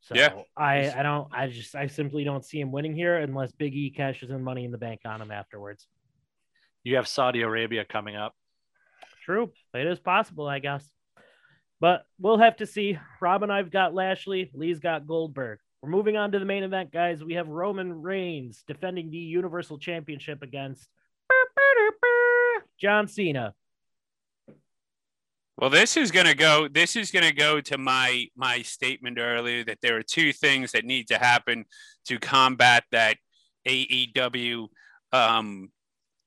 So 0.01 0.15
yeah. 0.15 0.33
I, 0.57 0.91
I 0.91 1.03
don't 1.03 1.29
I 1.31 1.47
just 1.47 1.75
I 1.75 1.87
simply 1.87 2.25
don't 2.25 2.43
see 2.43 2.59
him 2.59 2.73
winning 2.73 2.93
here 2.93 3.15
unless 3.15 3.53
Big 3.53 3.73
E 3.73 3.91
cashes 3.91 4.29
in 4.29 4.43
money 4.43 4.65
in 4.65 4.71
the 4.71 4.77
bank 4.77 4.99
on 5.05 5.21
him 5.21 5.31
afterwards. 5.31 5.87
You 6.83 6.97
have 6.97 7.07
Saudi 7.07 7.43
Arabia 7.43 7.85
coming 7.85 8.17
up. 8.17 8.35
True. 9.23 9.53
It 9.73 9.87
is 9.87 10.01
possible, 10.01 10.49
I 10.49 10.59
guess. 10.59 10.85
But 11.83 12.05
we'll 12.17 12.37
have 12.37 12.55
to 12.55 12.65
see. 12.65 12.97
Rob 13.19 13.43
and 13.43 13.51
I've 13.51 13.69
got 13.69 13.93
Lashley, 13.93 14.49
Lee's 14.53 14.79
got 14.79 15.05
Goldberg. 15.05 15.59
We're 15.81 15.89
moving 15.89 16.15
on 16.15 16.31
to 16.31 16.39
the 16.39 16.45
main 16.45 16.63
event, 16.63 16.93
guys. 16.93 17.21
We 17.21 17.33
have 17.33 17.49
Roman 17.49 18.01
Reigns 18.01 18.63
defending 18.65 19.11
the 19.11 19.17
Universal 19.17 19.79
Championship 19.79 20.43
against 20.43 20.87
John 22.79 23.09
Cena. 23.09 23.53
Well, 25.57 25.69
this 25.69 25.97
is 25.97 26.09
going 26.09 26.25
to 26.25 26.35
go. 26.35 26.69
This 26.69 26.95
is 26.95 27.11
going 27.11 27.25
to 27.25 27.35
go 27.35 27.59
to 27.59 27.77
my 27.77 28.27
my 28.33 28.61
statement 28.61 29.19
earlier 29.19 29.65
that 29.65 29.79
there 29.81 29.97
are 29.97 30.03
two 30.03 30.31
things 30.31 30.71
that 30.71 30.85
need 30.85 31.09
to 31.09 31.17
happen 31.17 31.65
to 32.05 32.17
combat 32.17 32.85
that 32.93 33.17
AEW 33.67 34.67
um, 35.11 35.69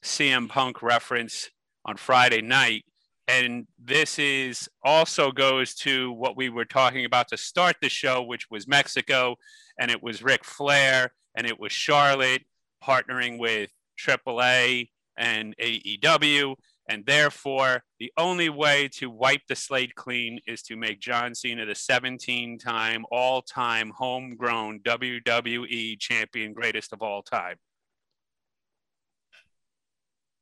CM 0.05 0.51
Punk 0.51 0.83
reference 0.83 1.49
on 1.87 1.97
Friday 1.97 2.43
night. 2.43 2.85
And 3.29 3.67
this 3.79 4.19
is 4.19 4.69
also 4.85 5.33
goes 5.33 5.75
to 5.77 6.13
what 6.13 6.37
we 6.37 6.49
were 6.49 6.65
talking 6.65 7.05
about 7.05 7.29
to 7.29 7.37
start 7.37 7.77
the 7.83 7.89
show, 7.89 8.23
which 8.23 8.51
was 8.51 8.69
Mexico, 8.69 9.37
and 9.81 9.91
it 9.91 10.03
was 10.03 10.23
Ric 10.23 10.45
Flair, 10.45 11.13
and 11.35 11.47
it 11.47 11.59
was 11.59 11.73
Charlotte 11.73 12.43
partnering 12.83 13.39
with 13.39 13.71
AAA 13.99 14.91
and 15.19 15.57
AEW. 15.61 16.55
And 16.89 17.05
therefore, 17.05 17.83
the 17.99 18.13
only 18.17 18.49
way 18.49 18.89
to 18.95 19.11
wipe 19.11 19.43
the 19.49 19.57
slate 19.57 19.97
clean 19.97 20.39
is 20.47 20.63
to 20.63 20.77
make 20.77 21.01
John 21.01 21.35
Cena 21.35 21.67
the 21.67 21.75
17 21.75 22.59
time, 22.59 23.05
all 23.11 23.43
time, 23.43 23.91
homegrown 23.91 24.81
WWE 24.81 25.99
champion, 25.99 26.53
greatest 26.53 26.93
of 26.93 27.03
all 27.03 27.23
time. 27.23 27.57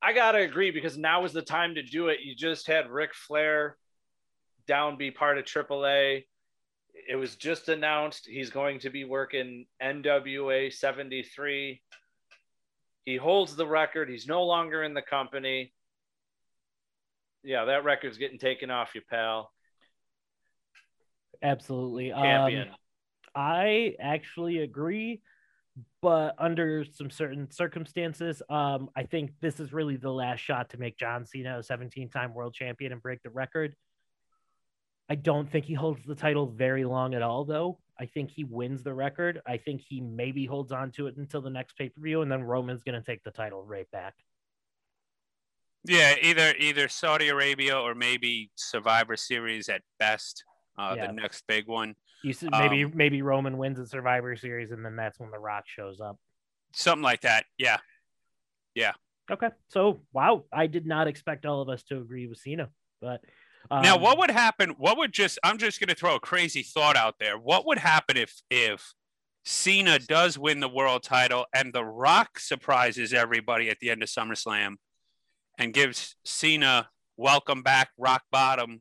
I 0.05 0.13
gotta 0.13 0.39
agree 0.39 0.71
because 0.71 0.99
now 0.99 1.25
is 1.25 1.33
the 1.33 1.41
time 1.41 1.77
to 1.77 1.83
do 1.83 2.09
it. 2.09 2.21
You 2.23 2.35
just 2.35 2.67
had 2.67 2.91
Ric 2.91 3.15
Flair 3.15 3.79
down 4.67 4.99
be 4.99 5.11
part 5.11 5.39
of 5.39 5.47
AAA. 5.47 6.25
It 7.09 7.17
was 7.17 7.37
just 7.37 7.71
announced 7.71 8.27
he's 8.27 8.51
going 8.51 8.81
to 8.81 8.91
be 8.91 9.05
working 9.05 9.65
NWA 9.83 10.73
73. 10.73 11.81
He 13.07 13.17
holds 13.17 13.57
the 13.57 13.67
record. 13.67 14.11
He's 14.11 14.27
no 14.27 14.45
longer 14.45 14.83
in 14.83 14.93
the 14.93 15.03
company. 15.03 15.73
Yeah, 17.43 17.65
that 17.67 17.85
record's 17.85 18.19
getting 18.19 18.39
taken 18.39 18.71
off 18.71 18.95
you, 18.95 19.01
pal. 19.09 19.51
Absolutely. 21.43 22.11
Champion. 22.11 22.69
Um, 22.69 22.75
I 23.35 23.95
actually 24.01 24.59
agree 24.59 25.23
but 26.05 26.35
under 26.37 26.85
some 26.85 27.11
certain 27.11 27.51
circumstances, 27.51 28.43
um, 28.51 28.91
I 28.95 29.05
think 29.05 29.31
this 29.41 29.59
is 29.59 29.73
really 29.73 29.97
the 29.97 30.11
last 30.11 30.41
shot 30.41 30.69
to 30.71 30.77
make 30.77 30.99
John 30.99 31.25
Cena 31.25 31.59
a 31.61 31.63
17 31.63 32.11
time 32.11 32.35
world 32.35 32.53
champion 32.53 32.93
and 32.93 33.01
break 33.03 33.23
the 33.23 33.31
record. 33.31 33.75
I 35.09 35.15
don't 35.15 35.51
think 35.51 35.65
he 35.65 35.73
holds 35.73 36.05
the 36.05 36.15
title 36.15 36.45
very 36.47 36.85
long 36.85 37.15
at 37.15 37.23
all, 37.23 37.47
though. 37.47 37.79
I 37.99 38.05
think 38.05 38.31
he 38.31 38.45
wins 38.45 38.83
the 38.83 38.93
record. 38.93 39.41
I 39.47 39.57
think 39.57 39.81
he 39.81 40.03
maybe 40.03 40.45
holds 40.45 40.73
on 40.73 40.91
to 40.93 41.07
it 41.07 41.17
until 41.17 41.41
the 41.41 41.49
next 41.49 41.79
pay 41.79 41.89
per 41.89 42.03
view, 42.03 42.21
and 42.21 42.31
then 42.31 42.43
Roman's 42.43 42.83
going 42.83 43.01
to 43.01 43.07
take 43.07 43.25
the 43.25 43.31
title 43.31 43.65
right 43.65 43.91
back. 43.91 44.13
Yeah, 45.87 46.17
either 46.21 46.53
either 46.59 46.89
Saudi 46.89 47.29
Arabia 47.29 47.81
or 47.81 47.95
maybe 47.95 48.51
Survivor 48.57 49.17
Series 49.17 49.71
at 49.71 49.81
best. 49.99 50.45
Uh, 50.77 50.95
yeah. 50.97 51.07
The 51.07 51.13
next 51.13 51.45
big 51.47 51.69
one. 51.69 51.95
You 52.23 52.33
said 52.33 52.51
maybe 52.53 52.85
um, 52.85 52.93
maybe 52.95 53.23
Roman 53.23 53.59
wins 53.59 53.79
the 53.79 53.87
Survivor 53.87 54.35
Series, 54.37 54.71
and 54.71 54.85
then 54.85 54.97
that's 54.97 55.21
when 55.21 55.31
The 55.31 55.39
Rock 55.39 55.65
shows 55.67 56.01
up. 56.01 56.19
Something 56.73 57.03
like 57.03 57.21
that. 57.21 57.45
Yeah. 57.59 57.79
Yeah. 58.75 58.93
Okay. 59.31 59.51
So 59.69 60.03
wow, 60.13 60.45
I 60.53 60.67
did 60.67 60.87
not 60.87 61.07
expect 61.07 61.47
all 61.47 61.61
of 61.63 61.69
us 61.69 61.83
to 61.85 61.99
agree 61.99 62.27
with 62.27 62.39
Cena, 62.39 62.71
but 63.01 63.21
um, 63.71 63.83
now 63.83 63.99
what 63.99 64.19
would 64.19 64.31
happen? 64.31 64.71
What 64.79 64.99
would 64.99 65.13
just? 65.13 65.39
I'm 65.45 65.59
just 65.59 65.81
going 65.81 65.89
to 65.89 65.95
throw 65.95 66.17
a 66.17 66.21
crazy 66.21 66.63
thought 66.63 66.97
out 66.97 67.17
there. 67.21 67.39
What 67.39 67.67
would 67.67 67.79
happen 67.79 68.17
if 68.17 68.35
if 68.51 68.93
Cena 69.45 69.99
does 69.99 70.39
win 70.39 70.61
the 70.61 70.69
world 70.69 71.03
title 71.03 71.47
and 71.55 71.73
The 71.73 71.85
Rock 71.85 72.39
surprises 72.39 73.13
everybody 73.13 73.69
at 73.69 73.79
the 73.81 73.91
end 73.91 74.03
of 74.03 74.09
SummerSlam 74.09 74.77
and 75.59 75.73
gives 75.73 76.17
Cena 76.25 76.89
welcome 77.17 77.63
back 77.63 77.91
rock 77.97 78.23
bottom 78.33 78.71
and, 78.71 78.81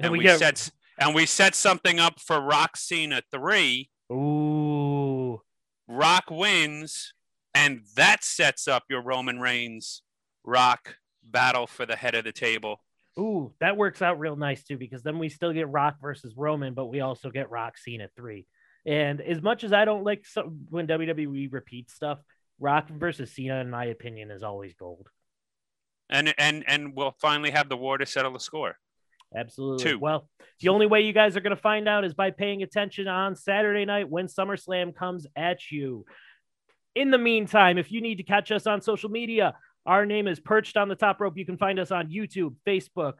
and 0.00 0.12
we, 0.12 0.18
we 0.18 0.24
get, 0.24 0.38
set 0.38 0.70
and 0.98 1.14
we 1.14 1.26
set 1.26 1.54
something 1.54 1.98
up 1.98 2.20
for 2.20 2.40
Rock 2.40 2.76
Cena 2.76 3.22
three. 3.30 3.90
Ooh. 4.12 5.40
Rock 5.86 6.24
wins, 6.30 7.14
and 7.54 7.80
that 7.96 8.22
sets 8.22 8.68
up 8.68 8.84
your 8.90 9.02
Roman 9.02 9.40
Reigns 9.40 10.02
Rock 10.44 10.96
battle 11.22 11.66
for 11.66 11.86
the 11.86 11.96
head 11.96 12.14
of 12.14 12.24
the 12.24 12.32
table. 12.32 12.82
Ooh, 13.18 13.52
that 13.60 13.76
works 13.76 14.02
out 14.02 14.18
real 14.18 14.36
nice 14.36 14.62
too, 14.62 14.76
because 14.76 15.02
then 15.02 15.18
we 15.18 15.28
still 15.28 15.52
get 15.52 15.68
Rock 15.68 15.96
versus 16.00 16.34
Roman, 16.36 16.74
but 16.74 16.86
we 16.86 17.00
also 17.00 17.30
get 17.30 17.50
Rock 17.50 17.78
Cena 17.78 18.08
three. 18.16 18.46
And 18.86 19.20
as 19.20 19.42
much 19.42 19.64
as 19.64 19.72
I 19.72 19.84
don't 19.84 20.04
like 20.04 20.24
some, 20.24 20.66
when 20.70 20.86
WWE 20.86 21.52
repeats 21.52 21.94
stuff, 21.94 22.18
Rock 22.60 22.88
versus 22.88 23.32
Cena, 23.32 23.60
in 23.60 23.70
my 23.70 23.86
opinion, 23.86 24.30
is 24.30 24.42
always 24.42 24.74
gold. 24.74 25.08
And 26.10 26.34
and 26.38 26.64
and 26.66 26.94
we'll 26.94 27.14
finally 27.20 27.50
have 27.50 27.68
the 27.68 27.76
war 27.76 27.98
to 27.98 28.06
settle 28.06 28.32
the 28.32 28.40
score. 28.40 28.78
Absolutely. 29.36 29.84
Two. 29.84 29.98
Well, 29.98 30.28
the 30.60 30.68
only 30.68 30.86
way 30.86 31.02
you 31.02 31.12
guys 31.12 31.36
are 31.36 31.40
going 31.40 31.54
to 31.54 31.60
find 31.60 31.88
out 31.88 32.04
is 32.04 32.14
by 32.14 32.30
paying 32.30 32.62
attention 32.62 33.08
on 33.08 33.36
Saturday 33.36 33.84
night 33.84 34.08
when 34.08 34.26
SummerSlam 34.26 34.94
comes 34.94 35.26
at 35.36 35.70
you. 35.70 36.06
In 36.94 37.10
the 37.10 37.18
meantime, 37.18 37.78
if 37.78 37.92
you 37.92 38.00
need 38.00 38.16
to 38.16 38.22
catch 38.22 38.50
us 38.50 38.66
on 38.66 38.80
social 38.80 39.10
media, 39.10 39.54
our 39.86 40.06
name 40.06 40.26
is 40.26 40.40
Perched 40.40 40.76
on 40.76 40.88
the 40.88 40.94
Top 40.94 41.20
Rope. 41.20 41.36
You 41.36 41.46
can 41.46 41.58
find 41.58 41.78
us 41.78 41.90
on 41.90 42.10
YouTube, 42.10 42.54
Facebook, 42.66 43.14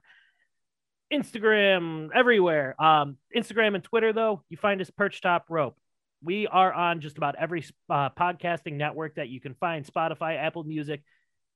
Instagram, 1.12 2.09
everywhere. 2.14 2.75
Um, 2.83 3.16
Instagram 3.37 3.75
and 3.75 3.85
Twitter, 3.85 4.12
though, 4.12 4.42
you 4.49 4.57
find 4.57 4.81
us 4.81 4.90
Perched 4.90 5.23
Top 5.23 5.47
Rope. 5.49 5.77
We 6.23 6.47
are 6.47 6.73
on 6.73 7.01
just 7.01 7.16
about 7.16 7.37
every 7.38 7.64
uh, 7.88 8.11
podcasting 8.11 8.75
network 8.75 9.14
that 9.16 9.29
you 9.29 9.40
can 9.40 9.55
find 9.55 9.87
Spotify, 9.87 10.37
Apple 10.37 10.64
Music, 10.64 11.03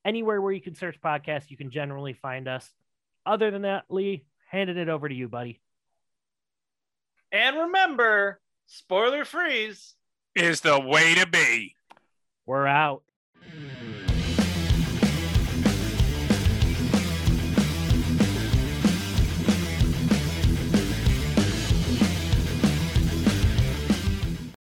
anywhere 0.04 0.40
where 0.40 0.52
you 0.52 0.60
can 0.60 0.74
search 0.74 1.00
podcasts, 1.00 1.50
you 1.50 1.56
can 1.56 1.70
generally 1.70 2.12
find 2.12 2.48
us. 2.48 2.70
Other 3.26 3.50
than 3.50 3.62
that, 3.62 3.84
Lee, 3.88 4.24
handing 4.52 4.76
it 4.76 4.88
over 4.90 5.08
to 5.08 5.14
you, 5.14 5.28
buddy. 5.28 5.60
And 7.32 7.56
remember, 7.56 8.38
spoiler 8.66 9.24
freeze 9.24 9.94
is 10.36 10.60
the 10.60 10.78
way 10.78 11.14
to 11.14 11.26
be. 11.26 11.74
We're 12.44 12.66
out. 12.66 13.02